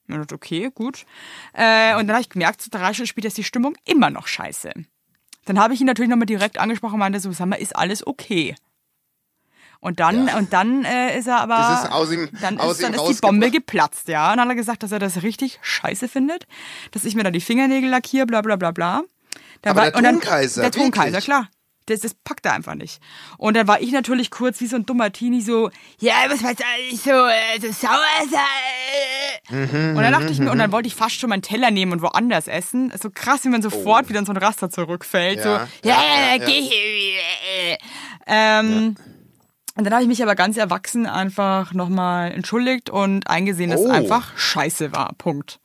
[0.08, 1.06] Ich dachte, okay, gut.
[1.52, 4.28] Äh, und dann habe ich gemerkt, so drei Stunden später ist die Stimmung immer noch
[4.28, 4.72] scheiße.
[5.44, 8.08] Dann habe ich ihn natürlich nochmal direkt angesprochen und meinte so, sag mal, ist alles
[8.08, 8.56] okay?
[9.82, 10.38] Und dann, Ja.
[10.38, 11.56] und dann äh, ist er aber.
[11.56, 14.32] Das ist aus ihm- dann aus ist, dann ihm ist die Bombe geplatzt, ja.
[14.32, 16.48] Und dann hat er gesagt, dass er das richtig scheiße findet,
[16.92, 19.04] dass ich mir da die Fingernägel lackiere, bla bla bla bla.
[19.62, 21.48] Da Aber der und dann, Tonkaiser, Der Tonkaiser, klar.
[21.86, 23.02] Das, das packt er einfach nicht.
[23.40, 26.58] Und dann war ich natürlich kurz wie so ein dummer Teenie so, ja, was weiß
[26.92, 29.68] ich, so, äh, so sauer sein.
[29.68, 31.92] Mhm, und dann dachte ich mir, und dann wollte ich fast schon meinen Teller nehmen
[31.94, 32.94] und woanders essen.
[33.02, 35.38] So krass, wie man sofort wieder in so ein Raster zurückfällt.
[35.40, 36.46] Ja, so, ja, ja, ja, ja, ja.
[36.46, 37.78] geh hier.
[38.28, 38.96] Ähm,
[39.80, 43.86] Und dann habe ich mich aber ganz erwachsen einfach nochmal entschuldigt und eingesehen, dass es
[43.88, 43.90] Oh.
[43.92, 45.14] einfach scheiße war.
[45.18, 45.62] Punkt.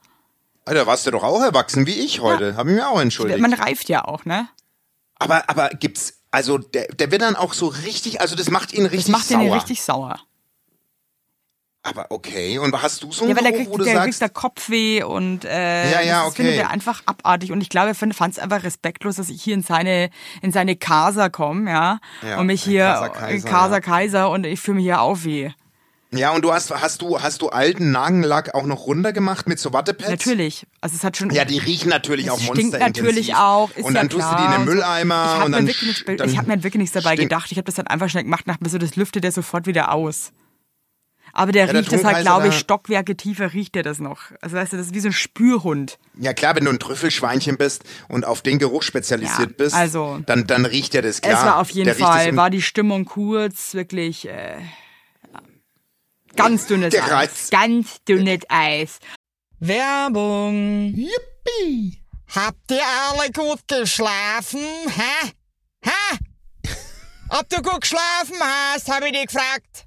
[0.64, 2.54] Alter, warst du doch auch erwachsen wie ich heute.
[2.56, 3.40] Hab ich mir auch entschuldigt.
[3.40, 4.46] Man reift ja auch, ne?
[5.18, 8.86] aber, aber gibt's, also der, der wird dann auch so richtig, also das macht ihn
[8.86, 9.40] richtig Das macht sauer.
[9.42, 10.20] den richtig sauer.
[11.86, 13.92] Aber okay, und hast du so Ja, einen weil der Geruch, kriegt, wo du der
[14.00, 16.36] kriegt sagst, da Kopfweh und äh, Ja, ja, das okay.
[16.42, 17.52] findet er einfach abartig.
[17.52, 20.08] Und ich glaube, er fand es einfach respektlos, dass ich hier in seine
[20.40, 23.80] in seine Casa komme, ja, Ja, und mich ein hier Casa Kaiser, Casa ja.
[23.80, 25.52] Kaiser und ich fühle mich hier auf wie.
[26.10, 29.72] ja, und du hast, hast du, hast du alten Nagellack auch noch runtergemacht mit so
[29.74, 30.08] Wattepads?
[30.08, 30.66] Natürlich.
[30.80, 33.02] Also es hat schon Ja, die riechen natürlich auch stinkt monsterintensiv.
[33.04, 33.70] natürlich auch.
[33.72, 34.36] Ist und ja dann tust klar.
[34.36, 34.64] du die in den.
[34.74, 37.14] Mülleimer Ich habe und mir, dann, wirklich nichts- dann ich hab mir wirklich nichts dabei
[37.14, 37.30] stinkt.
[37.30, 37.52] gedacht.
[37.52, 40.32] Ich habe das dann einfach schnell gemacht, nach so das lüftet der sofort wieder aus.
[41.36, 44.30] Aber der Ja, der riecht das halt, glaube ich, Stockwerke tiefer riecht der das noch.
[44.40, 45.98] Also weißt du, das ist wie so ein Spürhund.
[46.16, 50.20] Ja klar, wenn du ein Trüffelschweinchen bist und auf den Geruch spezialisiert Ja, bist, also-
[50.26, 51.34] dann, dann riecht ja das klar.
[51.38, 54.58] es war auf jeden Der Fall, war die Stimmung kurz, wirklich äh,
[56.36, 57.10] ganz dünnes Der Eis.
[57.10, 57.50] Reiz.
[57.50, 58.98] Ganz dünnes Eis.
[59.58, 60.94] Werbung.
[60.94, 62.00] Yippie!
[62.34, 64.60] Habt ihr alle gut geschlafen?
[64.86, 65.30] Hä?
[65.84, 66.18] Hä?
[67.28, 69.86] Ob du gut geschlafen hast, habe ich dich gefragt.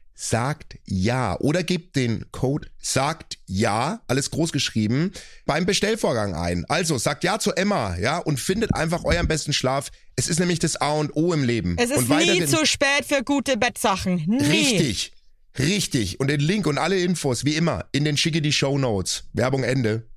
[0.13, 5.11] sagt ja oder gebt den Code sagt ja, alles groß geschrieben,
[5.45, 6.65] beim Bestellvorgang ein.
[6.69, 9.89] Also sagt ja zu Emma, ja, und findet einfach euren besten Schlaf.
[10.15, 11.75] Es ist nämlich das A und O im Leben.
[11.79, 14.23] Es ist und nie zu spät für gute Bettsachen.
[14.27, 14.43] Nie.
[14.43, 15.13] Richtig.
[15.57, 16.19] Richtig.
[16.19, 19.25] Und den Link und alle Infos, wie immer, in den schicke die Show Notes.
[19.33, 20.07] Werbung Ende.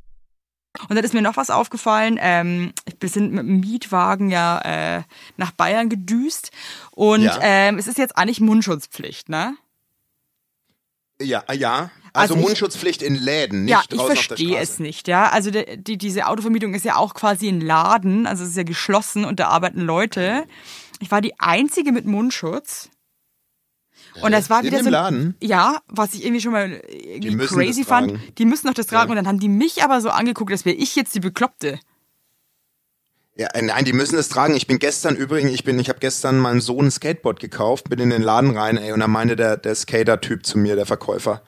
[0.88, 2.18] Und dann ist mir noch was aufgefallen.
[2.20, 5.02] Ähm, wir sind mit dem Mietwagen ja äh,
[5.37, 6.50] nach Bayern gedüst.
[6.90, 7.38] Und Ja.
[7.42, 9.57] ähm, es ist jetzt eigentlich Mundschutzpflicht, ne?
[11.20, 11.90] Ja, ja.
[12.12, 15.09] Also, Also ich- Mundschutzpflicht in Läden, nicht ja, ich draußen auf der verstehe es nicht,
[15.09, 15.31] ja.
[15.31, 18.62] Also die, die, diese Autovermietung ist ja auch quasi ein Laden, also es ist ja
[18.62, 20.44] geschlossen und da arbeiten Leute.
[21.00, 22.88] Ich war die einzige mit Mundschutz.
[24.22, 24.90] Und das war In wieder so.
[24.90, 25.35] Laden?
[25.42, 28.16] Ja, was ich irgendwie schon mal irgendwie crazy fand.
[28.38, 29.11] Die müssen doch das tragen Ja.
[29.11, 31.81] und dann haben die mich aber so angeguckt, als wäre ich jetzt die Bekloppte.
[33.37, 34.55] Ja, äh, nein, die müssen es tragen.
[34.55, 37.99] Ich bin gestern übrigens, ich bin, ich habe gestern meinem Sohn ein Skateboard gekauft, bin
[37.99, 41.42] in den Laden rein, ey, und da meinte der, der Skater-Typ zu mir, der Verkäufer,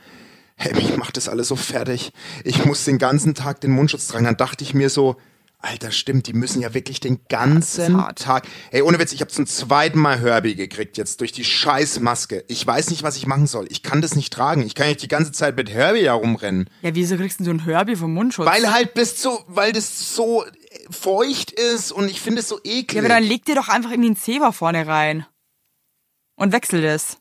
[0.57, 2.12] hey, mich macht das alles so fertig.
[2.42, 4.25] Ich muss den ganzen Tag den Mundschutz tragen.
[4.25, 5.16] Dann dachte ich mir so,
[5.59, 7.99] Alter, stimmt, die müssen ja wirklich den ganzen.
[8.14, 8.46] Tag.
[8.70, 12.44] Ey, ohne Witz, ich habe zum zweiten Mal Herbie gekriegt jetzt durch die scheiß Maske.
[12.46, 13.66] Ich weiß nicht, was ich machen soll.
[13.70, 14.62] Ich kann das nicht tragen.
[14.62, 16.68] Ich kann nicht die ganze Zeit mit Herbie herumrennen.
[16.83, 18.46] Ja, wieso kriegst du ein Herbie vom Mundschutz?
[18.46, 20.44] Weil halt bis zu, weil das so
[20.90, 22.94] feucht ist und ich finde es so eklig.
[22.94, 25.27] ja, aber dann leg dir doch einfach irgendwie einen Zewa vorne rein.
[26.37, 27.18] Und wechsel das.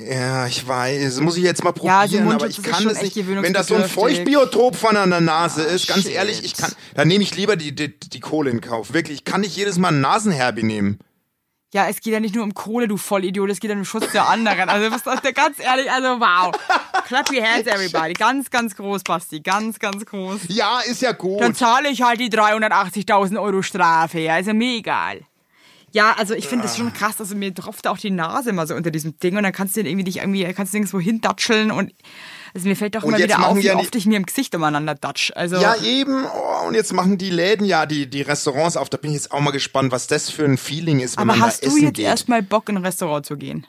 [0.00, 1.20] Ja, ich weiß.
[1.20, 3.28] Muss ich jetzt mal probieren, Ja, also aber ich kann echt nicht.
[3.28, 3.88] Wenn das so ein.
[3.88, 6.12] Feuchtbiotop von der Nase ist, ganz shit.
[6.12, 8.92] ehrlich, ich kann, dann nehme ich lieber die, die, die Kohle in Kauf.
[8.92, 10.98] Wirklich, ich kann nicht jedes Mal einen Nasenherbi nehmen.
[11.74, 13.86] Ja, es geht ja nicht nur um Kohle, du Vollidiot, es geht ja um den
[13.86, 14.68] Schutz der anderen.
[14.68, 16.52] Also, was das der ganz ehrlich, also wow.
[17.06, 18.12] Clap your hands, everybody.
[18.12, 19.40] Ganz, ganz groß, Basti.
[19.40, 20.42] Ganz, ganz groß.
[20.48, 21.40] Ja, ist ja gut.
[21.40, 25.22] Dann zahle ich halt die 380.000 Euro Strafe, ja, ist ja mir egal.
[25.92, 28.74] Ja, also ich finde das schon krass, also mir tropft auch die Nase immer so
[28.74, 31.70] unter diesem Ding und dann kannst du den irgendwie dich irgendwie, kannst du nirgendwo hindatscheln
[31.70, 31.92] und
[32.54, 34.26] also mir fällt doch Und immer jetzt wieder auf, wie ja oft ich mir im
[34.26, 35.32] Gesicht umeinander datsch.
[35.34, 36.24] Also, ja, eben.
[36.24, 38.90] Oh, und jetzt machen die Läden ja die, die Restaurants auf.
[38.90, 41.38] Da bin ich jetzt auch mal gespannt, was das für ein Feeling ist, wenn aber
[41.38, 42.06] man hast da du essen jetzt geht.
[42.06, 43.66] erstmal Bock, in ein Restaurant zu gehen?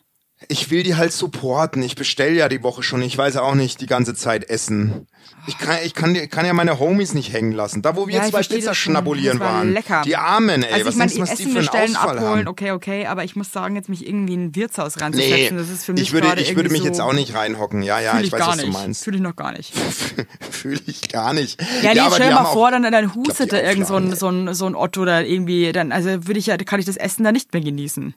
[0.49, 1.81] Ich will die halt supporten.
[1.83, 3.01] Ich bestell ja die Woche schon.
[3.01, 5.07] Ich weiß auch nicht die ganze Zeit essen.
[5.47, 7.81] Ich kann, ich kann, die- kann ja meine Homies nicht hängen lassen.
[7.81, 9.73] Da, wo wir Ja, zwei Pizza schnabulieren war waren.
[9.73, 10.01] lecker.
[10.05, 10.73] Die Armen, ey.
[10.73, 12.47] also was ich meine, denkst du, was die Essen für einen bestellen, Ausfall abholen, haben?
[12.47, 15.69] okay, okay, aber ich muss sagen, jetzt mich irgendwie in ein Wirtshaus reinzusetzen, Nee, das
[15.69, 17.81] ist für mich ich würde, ich würde mich jetzt so, auch nicht reinhocken.
[17.83, 18.67] Ja, ja, ich, ich weiß, gar was nicht.
[18.67, 19.03] du meinst.
[19.03, 19.73] Fühle ich noch gar nicht.
[20.51, 21.61] Fühle ich gar nicht.
[21.81, 23.87] Ja, nee, aber stell die dir mal vor, auch- dann, dann hustet die da irgend
[23.87, 26.79] so ein, so, ein, so ein Otto da irgendwie, dann, also würde ich ja, kann
[26.79, 28.13] ich das Essen da nicht mehr genießen.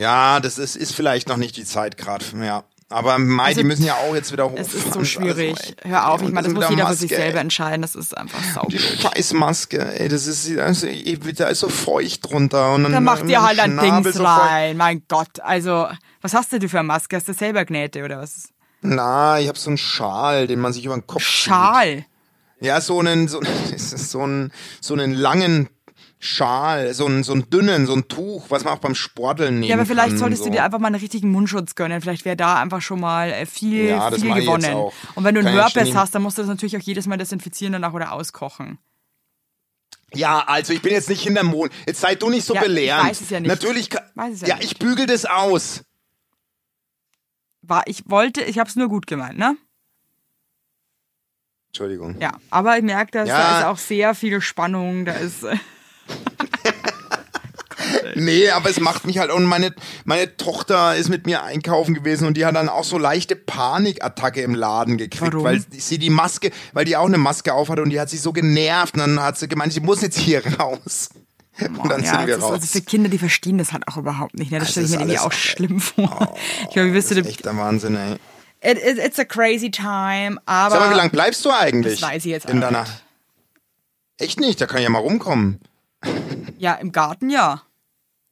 [0.00, 2.24] Ja, das ist, ist vielleicht noch nicht die Zeit gerade.
[2.42, 2.64] Ja.
[2.88, 4.56] Aber Mai, Also, die müssen ja auch jetzt wieder hoch.
[4.56, 5.76] Es ist so schwierig.
[5.82, 8.52] Hör auf, ich meine, das muss jeder für sich selber entscheiden, das ist einfach Die
[8.52, 8.80] saublöd.
[8.80, 10.88] Scheißmaske, ey, das ist, also,
[11.36, 12.72] da ist so feucht drunter.
[12.72, 15.38] Und dann, Dann mach dir halt ein Dings so rein, mein Gott.
[15.40, 15.86] Also,
[16.22, 17.16] was hast denn du für eine Maske?
[17.16, 18.48] Hast du selber Knäte oder was?
[18.80, 21.44] Na, ich habe so einen Schal, den man sich über den Kopf zieht.
[21.52, 22.06] Schal.
[22.60, 23.40] Ja, so einen, so,
[23.76, 25.68] so einen, so einen langen
[26.22, 29.64] Schal, so einen, so einen dünnen, so ein Tuch, was man auch beim Sporteln nehmen
[29.70, 30.50] Ja, aber vielleicht kann, solltest so.
[30.50, 32.02] du dir einfach mal einen richtigen Mundschutz gönnen.
[32.02, 34.90] Vielleicht wäre da einfach schon mal äh, viel, Ja, viel ich gewonnen.
[35.14, 37.16] Und wenn du einen ich Herpes hast, dann musst du das natürlich auch jedes Mal
[37.16, 38.78] desinfizieren danach oder auskochen.
[40.12, 41.72] Ja, also ich bin jetzt nicht hinterm Mond.
[41.86, 43.08] Jetzt sei du nicht so Ja, ich belehrend.
[43.08, 43.48] weiß es ja nicht.
[43.48, 44.72] Natürlich kann, Weiß es ja ja, nicht.
[44.72, 45.84] ich bügel das aus.
[47.62, 49.56] War, ich wollte, ich habe es nur gut gemeint, ne?
[51.68, 52.16] Entschuldigung.
[52.20, 53.38] Ja, aber ich merke, dass Ja.
[53.38, 55.44] da ist auch sehr viel Spannung, da ist
[58.14, 62.26] Nee, aber es macht mich halt und meine meine Tochter ist mit mir einkaufen gewesen
[62.26, 65.44] und die hat dann auch so leichte Panikattacke im Laden gekriegt, Warum?
[65.44, 68.32] weil sie die Maske, weil die auch eine Maske aufhatte und die hat sich so
[68.32, 71.10] genervt und dann hat sie gemeint, sie muss jetzt hier raus.
[71.60, 72.52] und dann ja, sind wir raus.
[72.52, 74.50] also für Kinder, die verstehen das halt auch überhaupt nicht.
[74.50, 74.58] Ne?
[74.58, 76.36] Das Das stelle ich mir irgendwie auch schlimm vor.
[76.64, 78.12] ich glaube, wirst du das ist echt der Wahnsinn, ey.
[78.70, 82.00] it, it, it's a crazy time, aber Sag mal, wie lange bleibst du eigentlich?
[82.00, 83.04] Das weiß ich jetzt in auch deiner nicht.
[84.18, 85.60] Echt nicht, da kann ich ja mal rumkommen.
[86.58, 87.62] Ja, im Garten ja.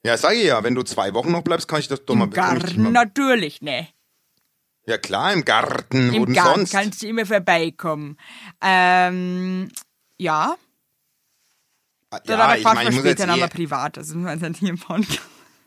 [0.03, 2.25] Ja, sag ich ja, wenn du zwei Wochen noch bleibst, kann ich das doch mal
[2.25, 3.87] Im ich dich Garten mal- natürlich, ne.
[4.85, 6.71] Ja klar, im Garten, Im Garten sonst?
[6.71, 8.17] kannst du immer vorbeikommen.
[8.61, 9.69] Ähm,
[10.17, 10.55] ja,
[12.11, 13.97] ja, dann aber ich meine, ich muss jetzt später nochmal eh, privat.
[13.97, 15.19] Das ist wir jetzt nicht im Podcast.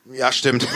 [0.06, 0.66] Ja, stimmt.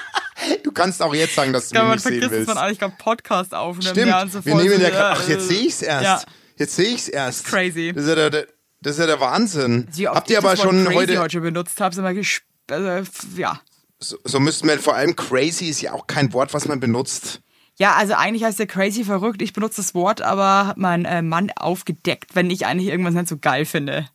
[0.62, 2.48] du kannst auch jetzt sagen, dass du Ja, mich man nicht sehen willst.
[2.48, 3.90] man eigentlich gerade Podcast aufnimmt.
[3.90, 6.04] Stimmt, Ja, so wir nehmen ja äh, Ach, jetzt sehe ich's erst.
[6.04, 6.22] Ja.
[6.56, 7.44] Jetzt sehe ich's erst.
[7.44, 7.92] Crazy.
[7.92, 8.46] Das ist ja der, der,
[8.80, 9.86] das ist ja der Wahnsinn.
[9.88, 11.18] Oft Habt ihr das aber schon heute.
[11.18, 13.60] heute schon benutzt habe, sind wir gesp also, f- ja.
[13.98, 17.40] So, so müssten wir vor allem crazy ist ja auch kein Wort, was man benutzt.
[17.78, 19.40] Ja, also eigentlich heißt der crazy verrückt.
[19.42, 23.28] Ich benutze das Wort, aber hat mein äh, Mann aufgedeckt, wenn ich eigentlich irgendwas nicht
[23.28, 24.08] so geil finde.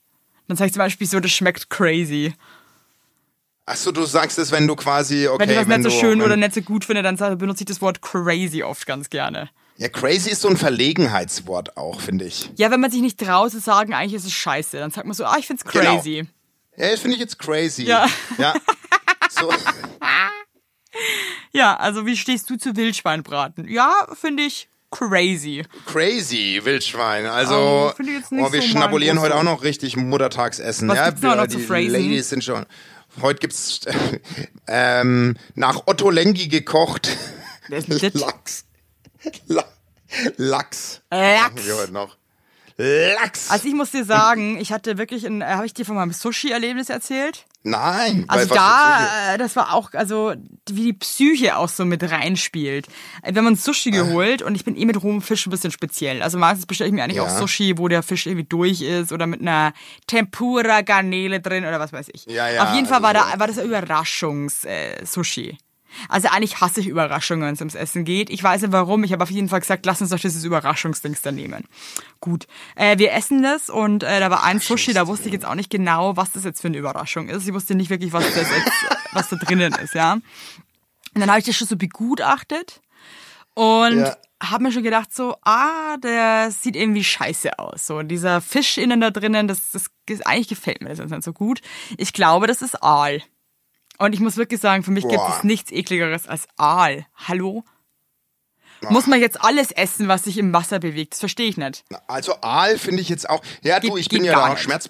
[0.48, 2.34] Dann sage ich zum Beispiel so, das schmeckt crazy.
[3.66, 6.36] Achso, du sagst es, wenn du quasi, okay, wenn ich was nicht so schön oder
[6.36, 9.50] nicht so gut finde, dann benutze ich das Wort crazy oft ganz gerne.
[9.82, 12.52] Ja, crazy ist so ein Verlegenheitswort auch, finde ich.
[12.56, 15.16] Ja, wenn man sich nicht traut zu sagen, eigentlich ist es scheiße, dann sagt man
[15.16, 15.96] so, ah, ich find's Genau.
[15.96, 16.28] crazy.
[16.78, 17.86] Ja, das finde ich jetzt crazy.
[17.86, 18.08] Ja.
[18.38, 18.54] Ja.
[19.32, 19.50] So,
[21.52, 23.68] Ja, also wie stehst du zu Wildschweinbraten?
[23.68, 25.64] Ja, finde ich crazy.
[25.88, 27.26] crazy, Wildschwein.
[27.26, 27.56] Also,
[27.98, 30.90] Oh, jetzt nicht oh, wir so schnabulieren heute auch noch richtig Muttertagsessen.
[30.90, 31.92] Was ja, gibt's noch zu die phrasen?
[31.94, 32.68] Ladies sind schon.
[33.20, 33.80] Heute gibt's
[34.68, 37.18] ähm, nach Otto Lengi gekocht.
[37.68, 38.12] Wer ist denn?
[38.14, 38.66] Lachs.
[39.48, 39.64] La
[40.38, 41.02] Lachs.
[41.10, 41.66] Lachs.
[41.66, 42.18] Wir heute noch.
[42.78, 43.52] Lachs.
[43.52, 46.14] Also ich muss dir sagen, ich hatte wirklich ein, äh, habe ich dir von meinem
[46.14, 47.46] Sushi-Erlebnis erzählt?
[47.64, 48.26] Nein.
[48.28, 50.34] Also da, äh, das war auch, also
[50.70, 52.88] wie die Psyche auch so mit reinspielt.
[53.22, 56.24] Äh, haben uns Sushi geholt und ich bin eh mit rohem Fisch ein bisschen speziell.
[56.24, 57.24] Also meistens bestelle ich mir eigentlich Ja.
[57.24, 59.74] auch Sushi, wo der Fisch irgendwie durch ist oder mit einer
[60.08, 62.26] Tempura-Garnele drin oder was weiß ich.
[62.26, 65.58] Ja, ja, Auf jeden Fall also war, da, war das ein Überraschungs-Sushi.
[66.10, 68.30] Also eigentlich hasse ich Überraschungen, wenn es ums Essen geht.
[68.30, 69.04] Ich weiß nicht warum.
[69.04, 71.66] Ich habe auf jeden Fall gesagt, lass uns doch dieses Überraschungsdings da nehmen.
[72.20, 75.46] Gut, äh, wir essen das und äh, da war ein Sushi, da wusste ich jetzt
[75.46, 77.48] auch nicht genau, was das jetzt für eine Überraschung ist.
[77.48, 78.72] Ich wusste nicht wirklich, was, das jetzt,
[79.14, 80.14] was da drinnen ist, ja.
[80.14, 80.24] Und
[81.16, 82.82] dann habe ich das schon so begutachtet
[83.54, 84.16] und Ja.
[84.42, 87.86] habe mir schon gedacht so, ah, der sieht irgendwie scheiße aus.
[87.88, 91.24] So dieser Fisch innen da drinnen, das, das, das eigentlich gefällt mir das jetzt nicht
[91.24, 91.62] so gut.
[91.98, 93.22] Ich glaube, das ist Aal.
[94.02, 95.36] Und ich muss wirklich sagen, für mich gibt Boah.
[95.38, 97.06] es nichts ekligeres als Aal.
[97.28, 97.64] Hallo?
[98.90, 101.14] Muss man jetzt alles essen, was sich im Wasser bewegt?
[101.14, 101.84] Das verstehe ich nicht.
[102.08, 103.44] Also Aal finde ich jetzt auch.
[103.62, 104.58] Ja, du, Geht- ich bin ja da auch.
[104.58, 104.90] Schmerz.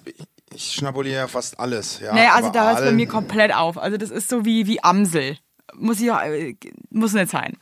[0.54, 2.00] Ich schnabuliere ja fast alles.
[2.00, 3.76] Ja, Naja, also da hört es bei mir komplett auf.
[3.76, 5.36] Also das ist so wie, wie Amsel.
[5.74, 6.54] Muss ich, äh,
[6.90, 7.58] muss nicht sein.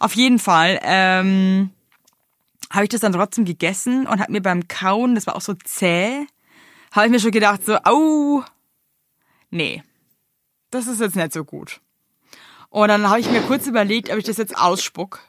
[0.00, 1.70] Auf jeden Fall, ähm,
[2.70, 5.54] habe ich das dann trotzdem gegessen und hat mir beim Kauen, das war auch so
[5.54, 6.26] zäh,
[6.92, 8.42] habe ich mir schon gedacht so, au,
[9.50, 9.82] nee,
[10.70, 11.80] das ist jetzt nicht so gut.
[12.70, 15.20] Und dann habe ich mir kurz überlegt, ob ich das jetzt ausspuck.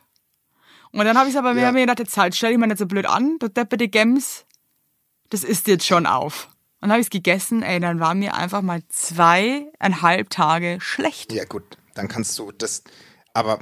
[0.91, 1.71] Und dann habe ich aber mir Ja.
[1.71, 4.45] mir gedacht, jetzt halt, stell dich mal nicht so blöd an, du depperte Gems,
[5.30, 6.47] das isst jetzt schon auf.
[6.82, 11.32] Und dann habe ich es gegessen, ey, dann war mir einfach mal zweieinhalb Tage schlecht.
[11.34, 12.84] Ja, gut, dann kannst du das.
[13.34, 13.60] Aber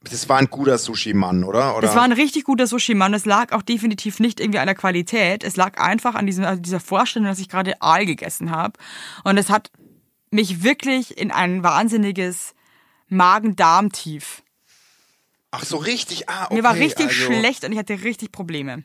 [0.00, 1.76] das war ein guter Sushi-Mann, oder?
[1.76, 1.86] oder?
[1.86, 3.14] Das war ein richtig guter Sushi-Mann.
[3.14, 5.44] Es lag auch definitiv nicht irgendwie an der Qualität.
[5.44, 8.72] Es lag einfach an diesem, also dieser Vorstellung, dass ich gerade Aal gegessen habe.
[9.24, 9.70] Und es hat
[10.32, 12.54] mich wirklich in ein wahnsinniges
[13.08, 14.42] Magen-Darm-Tief.
[15.50, 16.28] Ach so, richtig.
[16.28, 16.54] Ah, okay.
[16.54, 18.84] Mir war richtig also, schlecht und ich hatte richtig Probleme.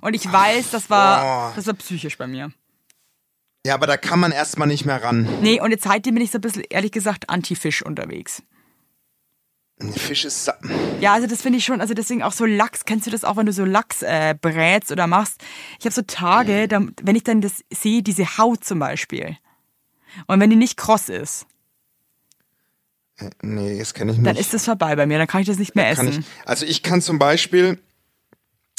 [0.00, 1.52] Und ich weiß, das war, boah.
[1.56, 2.52] das war psychisch bei mir.
[3.66, 5.28] Ja, aber da kann man erstmal nicht mehr ran.
[5.42, 8.42] Nee, und jetzt seitdem bin ich so ein bisschen, ehrlich gesagt, anti-Fisch unterwegs.
[9.96, 10.44] Fisch ist.
[10.44, 10.58] sa-
[11.00, 13.36] Ja, also das finde ich schon, also deswegen auch so Lachs, kennst du das auch,
[13.36, 15.42] wenn du so Lachs äh, brätst oder machst?
[15.80, 19.36] Ich habe so Tage, da, wenn ich dann das sehe, diese Haut zum Beispiel.
[20.26, 21.46] Und wenn die nicht kross ist,
[23.40, 24.26] Nee, das kenne ich nicht.
[24.26, 26.08] dann ist das vorbei bei mir, dann kann ich das nicht mehr essen.
[26.08, 27.78] ich, also ich kann zum Beispiel,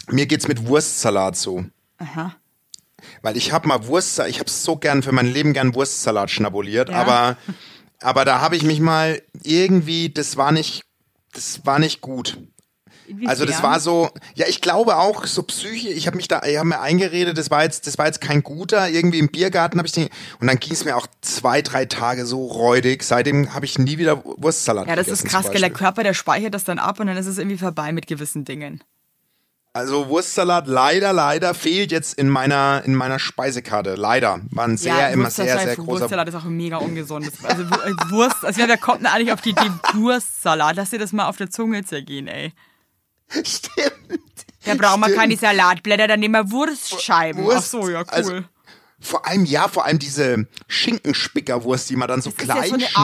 [0.09, 1.65] mir geht's mit Wurstsalat so.
[1.97, 2.35] Aha.
[3.23, 6.89] Weil ich habe mal Wurstsalat, ich habe so gern für mein Leben gern Wurstsalat schnabuliert,
[6.89, 6.97] Ja.
[7.01, 7.37] aber,
[7.99, 10.83] aber da habe ich mich mal irgendwie, das war nicht,
[11.33, 12.37] das war nicht gut.
[13.25, 15.89] Also das war so, ja, ich glaube auch so Psyche.
[15.89, 18.43] Ich habe mich da, ich habe mir eingeredet, das war jetzt, das war jetzt kein
[18.43, 18.89] guter.
[18.89, 22.25] Irgendwie im Biergarten habe ich den und dann ging es mir auch zwei, drei Tage
[22.25, 23.03] so räudig.
[23.03, 24.87] Seitdem habe ich nie wieder Wurstsalat.
[24.87, 25.61] Ja, das ist gegessen, krass, zum gell?
[25.61, 25.69] Der.
[25.71, 28.83] Körper, der speichert das dann ab und dann ist es irgendwie vorbei mit gewissen Dingen.
[29.73, 33.93] Also Wurstsalat leider, leider fehlt jetzt in meiner in meiner Speisekarte.
[33.93, 35.99] Leider war ein sehr immer sehr Wurstsalat- sehr großer.
[36.01, 37.29] Wurstsalat ist auch mega ungesund.
[37.43, 37.75] Also Wu-
[38.09, 40.77] Wurst, also wer kommt denn eigentlich auf die Idee Wurstsalat?
[40.77, 42.53] Lass dir das mal auf der Zunge zergehen, ey.
[43.43, 44.21] Stimmt.
[44.65, 47.43] Da brauchen wir keine Salatblätter, dann nehmen wir Wurstscheiben.
[47.43, 48.05] Wurst, Ach so, ja, cool.
[48.09, 48.39] also,
[48.99, 52.67] Vor allem, ja, vor allem diese Schinkenspickerwurst, die man dann so das ist klein ja
[52.67, 52.97] so eine schneidet.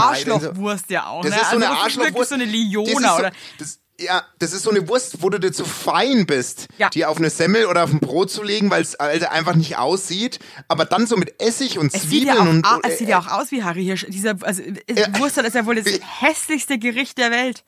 [0.44, 1.22] Arschlochwurst ja auch.
[1.24, 1.42] Das ne?
[1.42, 2.30] ist so eine also das ist wirklich Arschlochwurst.
[2.30, 3.32] so eine Das Liona ist so, oder.
[3.60, 6.90] Das, ja, das ist so eine Wurst, wo du dir zu fein bist, Ja.
[6.90, 10.40] die auf eine Semmel oder auf ein Brot zu legen, weil es einfach nicht aussieht.
[10.68, 12.66] Aber dann so mit Essig und Es ja Zwiebeln auch, und.
[12.66, 14.06] au- es sieht ja auch aus wie Harry Hirsch.
[14.10, 14.76] Dieser, also, äh,
[15.20, 15.86] Wurstsalat ist ja wohl das
[16.20, 17.64] hässlichste Gericht der Welt.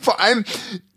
[0.00, 0.44] Vor allem,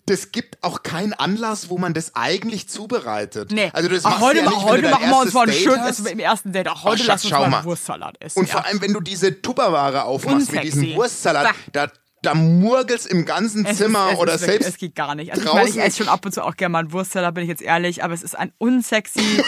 [0.06, 3.52] das gibt auch keinen Anlass, wo man das eigentlich zubereitet.
[3.52, 3.70] Nee.
[3.74, 5.84] Also das Ach, heute ja nicht, heute machen wir uns mal ein erstes schön Date
[5.84, 6.08] hast.
[6.08, 6.68] im ersten Date.
[6.68, 8.40] Ach, heute Ach, lass uns mal einen Wurstsalat essen.
[8.40, 8.54] Und ja.
[8.54, 10.80] vor allem, wenn du diese Tupperware aufmachst mit Unsexy.
[10.82, 11.90] diesem Wurstsalat, da,
[12.22, 15.32] da murgelt's im ganzen Es Zimmer ist, oder ist wirklich, selbst Es geht gar nicht.
[15.32, 17.44] Also ich meine, ich esse schon ab und zu auch gerne mal einen Wurstteller, bin
[17.44, 19.22] ich jetzt ehrlich, aber es ist ein unsexy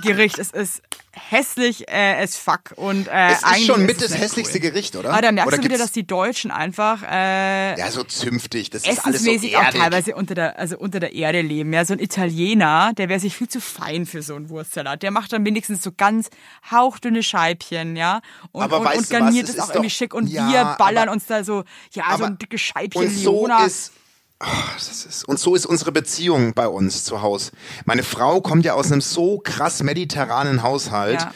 [0.00, 0.38] Gericht.
[0.38, 0.82] Es ist
[1.12, 4.70] hässlich äh, as fuck und äh, Es ist schon mit das hässlichste cool.
[4.70, 5.10] Gericht, oder?
[5.10, 8.82] Aber da merkst oder du wieder, dass die Deutschen einfach äh, ja so zünftig, das
[8.82, 11.72] ist alles so essensmäßig auch teilweise unter der, also unter der Erde leben.
[11.72, 15.02] Ja, so ein Italiener, der wäre sich viel zu fein für so einen Wurstsalat.
[15.02, 16.30] Der macht dann wenigstens so ganz
[16.70, 18.20] hauchdünne Scheibchen, ja,
[18.52, 20.76] und, Aber und, weißt und garniert es auch ist irgendwie doch- schick und Ja, wir
[20.78, 23.92] ballern aber- uns da so, ja, so ein dickes Scheibchen Und so ist,
[24.40, 24.76] ach,
[25.06, 27.52] ist und so ist unsere Beziehung bei uns zu Hause.
[27.84, 31.32] Meine Frau kommt ja aus einem so krass mediterranen Haushalt Ja.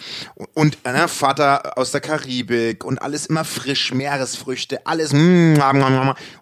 [0.55, 5.13] und äh, Vater aus der Karibik und alles immer frisch, Meeresfrüchte, alles.
[5.13, 5.55] mm,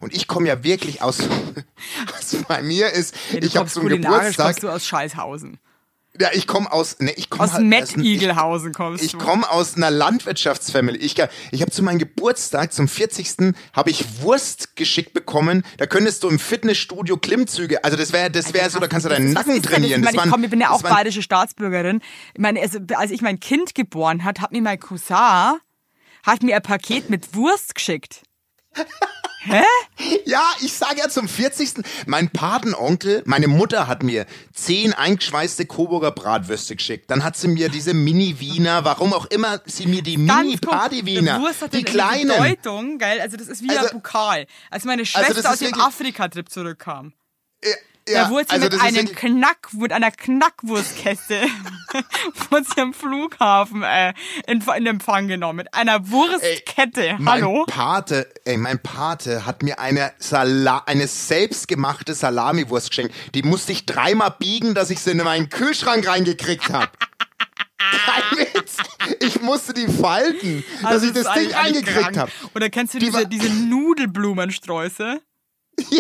[0.01, 1.19] Und ich komme ja wirklich aus.
[2.13, 4.47] Was bei mir ist, Ja, ich habe zum kulinarisch Geburtstag.
[4.47, 5.59] kommst du aus Scheißhausen.
[6.21, 6.99] Ja, ich komme aus.
[7.01, 9.19] Ne, ich komme Aus halt, Mettigelhausen kommst Ich du.
[9.19, 11.01] komme aus einer Landwirtschaftsfamilie.
[11.01, 11.17] Ich,
[11.53, 13.55] ich habe zu meinem Geburtstag, zum 40.
[13.73, 15.63] habe ich Wurst geschickt bekommen.
[15.79, 19.09] Da könntest du im Fitnessstudio Klimmzüge, also das wäre das wäre so, da kannst du
[19.09, 19.71] deinen Nacken ist denn das?
[19.73, 20.01] trainieren.
[20.05, 22.01] Ich, meine, ich, komm, ich bin ja auch waren- bayerische Staatsbürgerin.
[22.35, 25.59] Ich meine, also, als ich mein Kind geboren hat, hat mir mein Cousin
[26.25, 28.23] hat mir ein Paket mit Wurst geschickt.
[30.25, 31.85] Ja, ich sage ja zum 40.
[32.07, 37.11] Mein Patenonkel, meine Mutter hat mir zehn eingeschweißte Coburger Bratwürste geschickt.
[37.11, 41.61] Dann hat sie mir diese Mini-Wiener, warum auch immer sie mir die Mini-Party-Wiener, Die Wurst
[41.63, 42.29] hat die eine kleinen.
[42.29, 43.21] Bedeutung, gell?
[43.21, 44.47] Also das ist wie ein Also- Pokal.
[44.71, 47.13] Als meine das Schwester ist aus dem Afrika-Trip zurückkam.
[48.09, 51.41] Ja, da wurde sie also mit einem Knack, mit einer Knackwurstkette
[52.51, 54.13] wurde sie am Flughafen äh,
[54.49, 55.59] in, in Empfang genommen.
[55.59, 57.15] Mit einer Wurstkette.
[57.19, 57.65] Mein Hallo?
[57.67, 63.15] Pate, ey, mein Pate hat mir eine Sala eine selbstgemachte Salamiwurst geschenkt.
[63.35, 66.91] Die musste ich dreimal biegen, dass ich sie in meinen Kühlschrank reingekriegt habe.
[67.79, 68.77] Kein Witz.
[69.21, 72.17] Ich musste die falten, dass Also ich ist das Ding krank.
[72.17, 72.33] habe.
[72.55, 75.21] Oder kennst du Die diese, diese Nudelblumensträuße?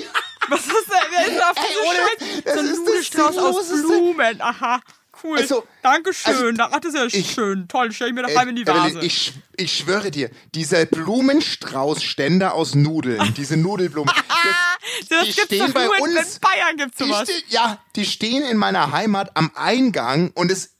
[0.48, 0.96] Was ist denn?
[1.10, 3.68] Wer ist denn auf Ey, diese ohne So ein Nudelstrauß aus.
[3.68, 4.40] Blumen.
[4.40, 4.80] Aha,
[5.22, 5.38] cool.
[5.38, 6.60] Also, Dankeschön.
[6.60, 7.68] also, das ist ja ich- schön.
[7.68, 9.00] Toll, stell ich mir daheim in die Vase.
[9.00, 15.66] ich, ich schwöre dir, dieser Blumenstraußständer aus Nudeln, diese Nudelblumen, das, das die gibt's stehen
[15.66, 17.28] doch bei uns- in Bayern gibt's Die sowas.
[17.28, 20.70] ste- ja, die stehen in meiner Heimat am Eingang und es,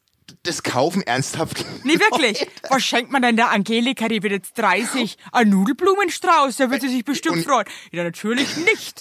[0.44, 1.64] das kaufen ernsthaft.
[1.84, 2.46] Nee, wirklich.
[2.68, 4.08] Was schenkt man denn der Angelika?
[4.08, 5.16] Die wird jetzt 30.
[5.32, 7.66] Ein Nudelblumenstrauß, da wird sie sich bestimmt Und- freuen.
[7.92, 9.00] Ja, natürlich nicht.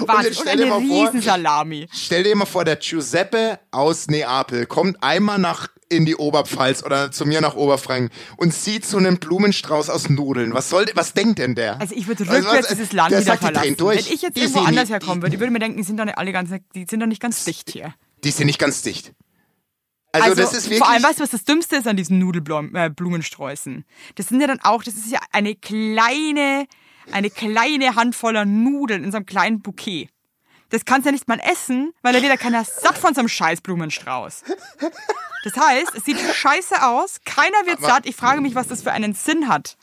[0.00, 0.32] Und Wahnsinn.
[0.32, 1.88] Und stell dir eine mal vor, Riesensalami.
[1.92, 7.12] stell dir mal vor, der Giuseppe aus Neapel kommt einmal nach in die Oberpfalz oder
[7.12, 10.52] zu mir nach Oberfranken und sieht so einen Blumenstrauß aus Nudeln.
[10.52, 11.80] Was soll, was denkt denn der?
[11.80, 13.76] Also ich würde Also rückwärts was- dieses Land der wieder sagt, verlassen.
[13.78, 15.96] Wenn ich jetzt Die irgendwo anders die- herkommen würde, ich würde mir denken, die sind
[15.98, 17.94] doch nicht alle ganz, die sind doch nicht ganz dicht hier.
[18.24, 19.12] Die sind nicht ganz dicht.
[20.10, 20.78] Also, das ist wirklich.
[20.78, 23.84] vor allem, weißt du, was das Dümmste ist an diesen Nudelblumensträußen?
[24.14, 26.66] Das sind ja dann auch, das ist ja eine kleine,
[27.12, 30.08] eine kleine Handvoller Nudeln in so einem kleinen Bouquet.
[30.70, 33.20] Das kannst du ja nicht mal essen, weil da wird ja keiner satt von so
[33.20, 34.42] einem scheiß Blumenstrauß.
[35.44, 38.06] Das heißt, es sieht scheiße aus, keiner wird Aber- satt.
[38.06, 39.76] Ich frage mich, was das für einen Sinn hat.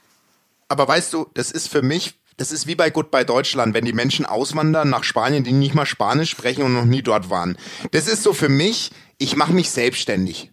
[0.67, 3.93] Aber weißt du, das ist für mich, das ist wie bei Goodbye Deutschland, wenn die
[3.93, 7.57] Menschen auswandern nach Spanien, die nicht mal Spanisch sprechen und noch nie dort waren.
[7.91, 10.51] Das ist so für mich, ich mache mich selbstständig.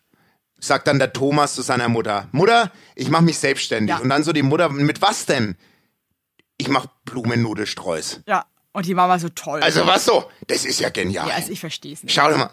[0.61, 3.97] Sagt dann der Thomas zu seiner Mutter, Mutter, ich mache mich selbstständig.
[3.97, 4.03] Ja.
[4.03, 5.57] Und dann so die Mutter, mit was denn?
[6.61, 8.21] Ich mache Blumennudelstreus.
[8.27, 9.63] Ja, und die Mama so toll.
[9.63, 10.31] Also was so?
[10.47, 11.29] Das ist ja genial.
[11.29, 12.15] ja, also ich verstehe es nicht.
[12.15, 12.51] Schau dir mal.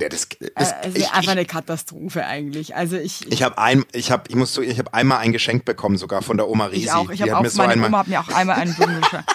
[0.00, 2.76] Ja, das, das, Äh, Es ich, ist einfach ich, eine Katastrophe eigentlich.
[2.76, 5.32] Also ich, ich, ich habe ein, ich habe, ich muss so, ich habe einmal ein
[5.32, 6.84] Geschenk bekommen, sogar von der Oma Risi.
[6.84, 7.10] ich auch.
[7.10, 9.24] Ich habe hat auch, mir so meine einmal, Oma hat mir auch einmal einen Blumenstrauß.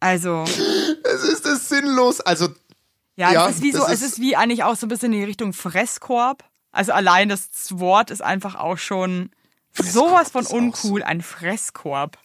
[0.00, 2.20] Also, Es ist das sinnlos.
[2.20, 2.48] Also
[3.16, 4.88] ja, Ja, es ist wie so, das es ist- ist wie eigentlich auch so ein
[4.88, 6.44] bisschen in die Richtung Fresskorb.
[6.70, 9.30] Also allein das Wort ist einfach auch schon
[9.82, 12.18] sowas von uncool, ein Fresskorb.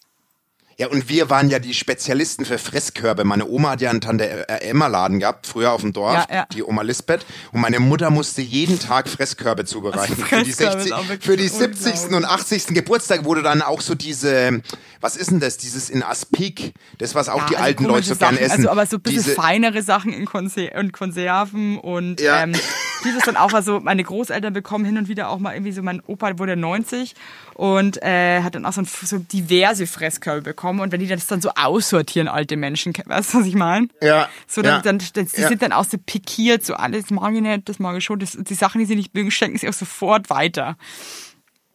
[0.76, 3.22] Ja, und wir waren ja die Spezialisten für Fresskörbe.
[3.22, 6.46] Meine Oma hat ja einen Tante-Emma-Laden gehabt, früher auf dem Dorf, Ja, ja.
[6.52, 7.24] die Oma Lisbeth.
[7.52, 10.14] Und meine Mutter musste jeden Tag Fresskörbe zubereiten.
[10.14, 11.86] Also für, die Fresskörbe 60, ist auch wirklich für die 70.
[11.92, 12.16] unglaublich.
[12.16, 12.66] und 80.
[12.68, 14.62] Geburtstag wurde dann auch so diese,
[15.00, 18.08] was ist denn das, dieses in Aspik, das, was auch Ja, die also alten Leute
[18.08, 18.56] so gern Sachen, essen.
[18.56, 22.46] Also aber so ein bisschen diese, feinere Sachen in Konser und Konserven und Ja.
[23.04, 25.82] ähm, dieses dann auch, also meine Großeltern bekommen hin und wieder auch mal irgendwie so,
[25.82, 27.14] mein Opa wurde 90
[27.54, 31.26] und äh, hat dann auch so, ein, so diverse Fresskörbe bekommen und wenn die das
[31.26, 33.88] dann so aussortieren, alte Menschen, weißt du, was ich meine?
[34.02, 35.48] Ja, So, dann, ja, dann, dann die ja.
[35.48, 38.36] sind dann auch so pikiert, so alles mag ich nicht, das mag ich schon, das,
[38.38, 40.76] die Sachen, die sie nicht mögen, schenken sie auch sofort weiter.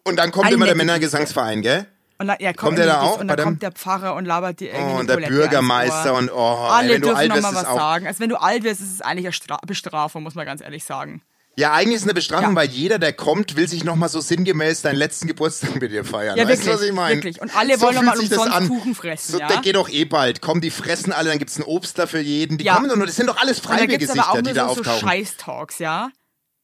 [0.04, 1.86] Und dann kommt Alle immer der Männergesangsverein, gell?
[2.22, 4.74] Und dann, ja, Kommt der da auch Und dann kommt der Pfarrer und labert dir
[4.74, 7.62] irgendwie Oh, die und der Bürgermeister und oh, ey, Alle wenn du alt wirst, was
[7.62, 8.08] sagen.
[8.08, 10.84] Also wenn du alt wirst, ist es eigentlich eine Stra Bestrafung, muss man ganz ehrlich
[10.84, 11.22] sagen.
[11.56, 12.56] Ja, eigentlich ist es eine Bestrafung, Ja.
[12.56, 16.38] weil jeder, der kommt, will sich nochmal so sinngemäß deinen letzten Geburtstag mit dir feiern.
[16.38, 17.16] Ja, weißt du, was ich meine?
[17.16, 17.42] wirklich.
[17.42, 18.68] Und alle wollen noch fühlt mal sich das umsonst an.
[18.70, 19.48] Kuchen fressen, So, ja?
[19.48, 20.42] Der geht doch eh bald.
[20.42, 22.58] Komm, die fressen alle, dann gibt's einen Obst da für jeden.
[22.58, 22.76] Die Ja.
[22.76, 25.08] kommen doch nur, das sind doch alles Freiwilligesichter, die da so, so auftauchen.
[25.10, 26.10] Scheiß-Talks, ja?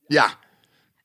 [0.09, 0.27] ja.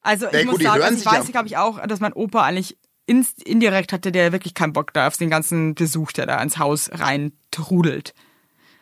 [0.02, 2.12] Also ich gut, muss die sagen, also ich weiß, ja- glaube ich auch, dass mein
[2.14, 2.76] Opa eigentlich
[3.10, 6.90] indirekt hatte, der wirklich keinen Bock da auf den ganzen Besuch, der da ins Haus
[6.92, 8.14] rein trudelt.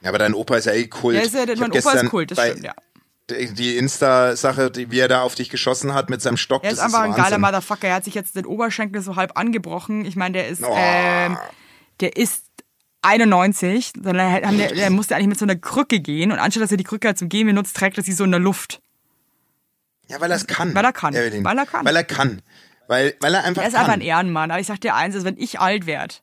[0.03, 1.17] ja, aber dein Opa ist ja eh Kult.
[1.17, 2.75] Ja, ist ja, mein Opa ist Kult, das stimmt, ja.
[3.31, 6.85] Die Insta-Sache, wie er da auf dich geschossen hat mit seinem Stock, Er das ist
[6.87, 7.25] einfach ein Wahnsinn.
[7.25, 7.87] geiler Motherfucker.
[7.89, 10.07] Er hat sich jetzt den Oberschenkel so halb angebrochen.
[10.07, 10.75] Ich meine, der ist, Oh.
[10.75, 11.37] ähm,
[12.01, 12.45] der ist
[13.03, 16.71] 91, sondern er, der, der musste eigentlich mit so einer Krücke gehen und anstatt dass
[16.71, 18.81] er die Krücke zum Gehen benutzt, trägt er sie so in der Luft.
[20.09, 20.75] Ja, weil er es kann.
[20.75, 21.15] Weil er kann.
[21.15, 21.45] Evelyn.
[21.45, 21.85] Weil er kann.
[21.85, 22.41] Weil er kann.
[22.89, 23.83] Weil, weil er einfach Er ist kann.
[23.83, 24.51] einfach ein Ehrenmann.
[24.51, 26.23] Aber ich sag dir eins, also wenn ich alt werd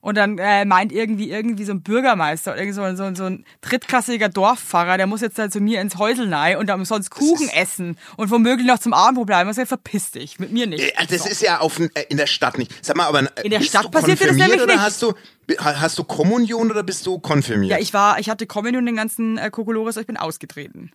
[0.00, 3.44] und dann äh, meint irgendwie irgendwie so ein Bürgermeister oder irgendwie so, so, so ein
[3.62, 7.48] drittklassiger Dorfpfarrer, der muss jetzt da zu mir ins Häusel rein und dann sonst Kuchen
[7.48, 9.48] essen und womöglich noch zum Abendbrot bleiben.
[9.50, 10.82] Ich sag, verpiss dich, mit mir nicht.
[11.00, 12.70] Äh, Das ist ja auf, äh, in der Stadt nicht.
[12.84, 14.82] Sag mal, aber äh, In der Stadt passiert dir das nämlich oder nicht.
[14.84, 15.14] hast du
[15.58, 17.72] hast du Kommunion oder bist du konfirmiert?
[17.72, 20.90] Ja, ich war, ich hatte Kommunion den ganzen äh, Kokolores, aber ich bin ausgetreten.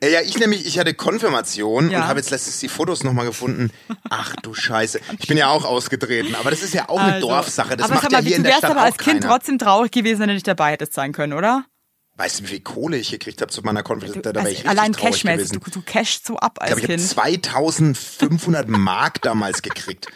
[0.00, 1.98] Äh, ja, ich nämlich, ich hatte Konfirmation Ja.
[2.00, 3.70] und habe jetzt letztens die Fotos nochmal gefunden.
[4.10, 5.00] Ach du Scheiße.
[5.20, 7.76] Ich bin ja auch ausgetreten, aber das ist ja auch eine Also, Dorfsache.
[7.76, 9.20] Das aber macht ja mal, hier in du der wärst Stadt aber auch als Kind
[9.20, 9.34] keiner.
[9.34, 11.64] trotzdem traurig gewesen, wenn du nicht dabei hättest sein können, oder?
[12.16, 14.22] Weißt du, wie viel Kohle ich gekriegt habe zu meiner Konfirmation?
[14.24, 17.08] Da Also ich allein cashmäßig, du, du cashst so ab als Ich glaube, ich habe
[17.08, 17.08] Kind.
[17.08, 20.08] 2500 Mark damals gekriegt.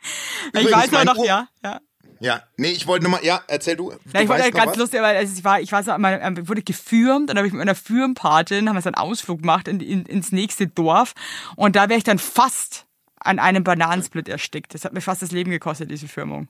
[0.00, 1.48] ich Übrigens, weiß aber mein noch, Ur- ja.
[1.64, 1.80] ja.
[2.20, 3.92] Ja, nee, ich wollte nochmal, ja, erzähl du.
[4.12, 4.76] Ja, ich wollte halt ganz was?
[4.76, 7.52] lustig, weil also ich war, ich weiß noch, einmal, ähm, wurde gefürmt, dann habe ich
[7.52, 11.14] mit meiner Firmenpatin, haben wir so einen Ausflug gemacht in, in, ins nächste Dorf
[11.56, 12.86] und da wäre ich dann fast
[13.16, 14.74] an einem Bananensplit erstickt.
[14.74, 16.48] Das hat mir fast das Leben gekostet, diese Firmung.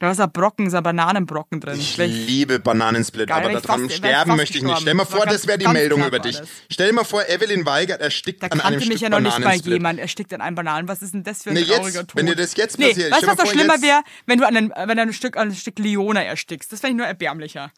[0.00, 1.78] Da war so ein Brocken, so ein Bananenbrocken drin.
[1.78, 4.80] Ich Wär liebe Bananensplit, Geil, aber daran fast- sterben möchte ich nicht.
[4.80, 6.40] Stell mal vor, das wäre die Meldung über dich.
[6.70, 9.20] Stell dir mal vor, Evelyn Weigert erstickt Da an einem kannte Stück mich ja noch
[9.20, 9.72] nicht mal Bananensplit.
[9.74, 10.00] jemand.
[10.00, 10.88] erstickt an einem Bananen.
[10.88, 12.16] Was ist denn das für ein Nee, jetzt, trauriger Tod?
[12.16, 14.46] wenn dir das jetzt nee, passiert, weißt du, was noch schlimmer jetzt- wäre, wenn du
[14.48, 16.72] an einem, wenn du ein Stück, an ein Stück Leona erstickst?
[16.72, 17.70] Das wäre ich nur erbärmlicher.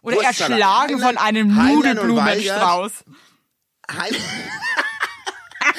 [0.00, 0.50] Oder Wurstsalat.
[0.58, 2.92] erschlagen von Heinlein- einem Heinlein und Nudelblumenstrauß.
[3.94, 4.16] Hein-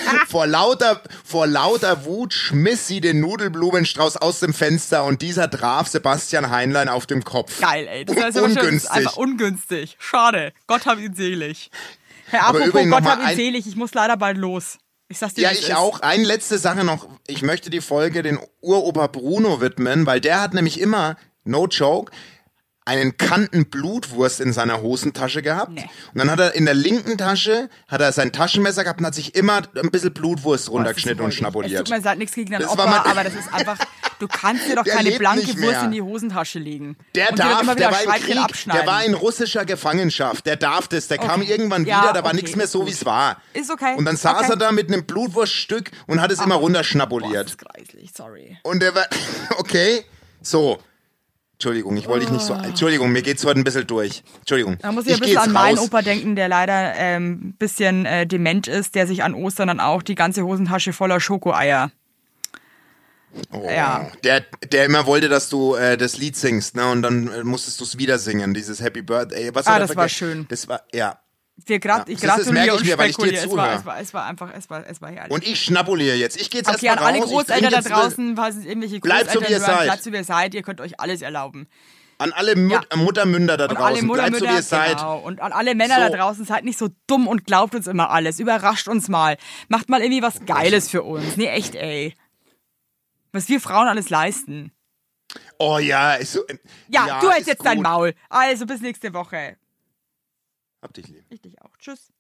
[0.28, 5.88] vor, lauter, vor lauter Wut schmiss sie den Nudelblumenstrauß aus dem Fenster und dieser traf
[5.88, 7.60] Sebastian Heinlein auf dem Kopf.
[7.62, 8.06] Geil, ey.
[8.06, 8.92] Das ist, ist Ungünstig.
[8.92, 9.98] einfach ungünstig.
[10.00, 10.54] Schade.
[10.68, 11.72] Gott hab ihn selig.
[12.30, 13.68] Herr, Aber apropos Gott hab ihn selig.
[13.68, 14.78] Ich muss leider bald los.
[15.10, 15.76] Ich sag's dir, Ja, ich ist.
[15.76, 16.02] auch.
[16.02, 17.08] Eine letzte Sache noch.
[17.28, 22.12] Ich möchte die Folge den Uropa Bruno widmen, weil der hat nämlich immer, no joke,
[22.88, 25.74] einen Kanten Blutwurst in seiner Hosentasche gehabt.
[25.74, 25.90] Nee.
[26.14, 29.14] Und dann hat er in der linken Tasche, hat er sein Taschenmesser gehabt und hat
[29.16, 31.34] sich immer ein bisschen Blutwurst runtergeschnitten und räudig.
[31.36, 31.88] Es schnabuliert.
[31.88, 33.78] tut mir leid, nichts gegen Das Opa, aber das ist einfach,
[34.20, 36.96] du kannst dir doch Der keine blanke Wurst in die Hosentasche legen.
[37.14, 41.08] Der und darf, der war im Krieg, der war in russischer Gefangenschaft, der darf das,
[41.10, 41.52] der kam Okay.
[41.52, 43.42] irgendwann Ja, wieder, da war okay, nichts mehr so, wie es war.
[43.54, 43.96] Ist okay.
[43.98, 44.52] Und dann saß Okay.
[44.52, 47.50] er da mit einem Blutwurststück und hat es immer Boah, das runterschnabuliert.
[47.50, 48.58] ist greislich, sorry.
[48.64, 49.06] Und der war,
[49.58, 50.06] okay,
[50.42, 50.78] so.
[51.58, 54.22] Entschuldigung, ich wollte dich nicht so, Entschuldigung, mir geht's heute ein bisschen durch.
[54.42, 54.78] Entschuldigung.
[54.80, 55.88] Da muss ich, ein geh bisschen an meinen raus.
[55.88, 59.80] Opa denken, der leider ein ähm, bisschen äh, dement ist, der sich an Ostern dann
[59.80, 61.90] auch die ganze Hosentasche voller Schokoeier.
[63.52, 64.12] Oh, Ja.
[64.24, 66.92] Der, der immer wollte, dass du äh, das Lied singst, ne?
[66.92, 69.50] Und dann äh, musstest du es wieder singen, dieses Happy Birthday.
[69.54, 70.46] Was Ah, das war schön.
[70.50, 71.20] Das war, ja.
[71.66, 73.34] Wir grad, Ja, ich gratuliere und mir, weil ich dir.
[73.34, 75.32] Es war, es, war, es war einfach, es war, es war herrlich.
[75.34, 76.40] Und ich schnabuliere jetzt.
[76.40, 77.26] Ich gehe jetzt Okay, erstmal alle raus.
[77.28, 79.84] ich Großeltern da draußen, was irgendwelche Bleibt Großeltern so, wie ihr seid.
[79.86, 81.68] bleibt so wie ihr seid, ihr könnt euch alles erlauben.
[82.20, 82.98] An alle Mut Ja.
[82.98, 84.98] Muttermünder da Und alle draußen, bleibt so, wie ihr seid.
[84.98, 85.18] genau.
[85.20, 86.02] Und an alle Männer So.
[86.12, 88.40] da draußen, seid nicht so dumm und glaubt uns immer alles.
[88.40, 89.38] Überrascht uns mal.
[89.68, 91.38] Macht mal irgendwie was Geiles für uns.
[91.38, 92.14] Nee, echt, ey.
[93.34, 94.72] Was wir Frauen alles leisten.
[95.60, 96.46] Oh ja, ist so.
[96.48, 97.84] äh, Ja, du hältst ist jetzt dein gut.
[97.84, 98.14] Maul.
[98.30, 99.58] Also bis nächste Woche.
[100.82, 101.26] Hab dich lieb.
[101.30, 101.76] Ich dich auch.
[101.78, 102.14] Tschüss.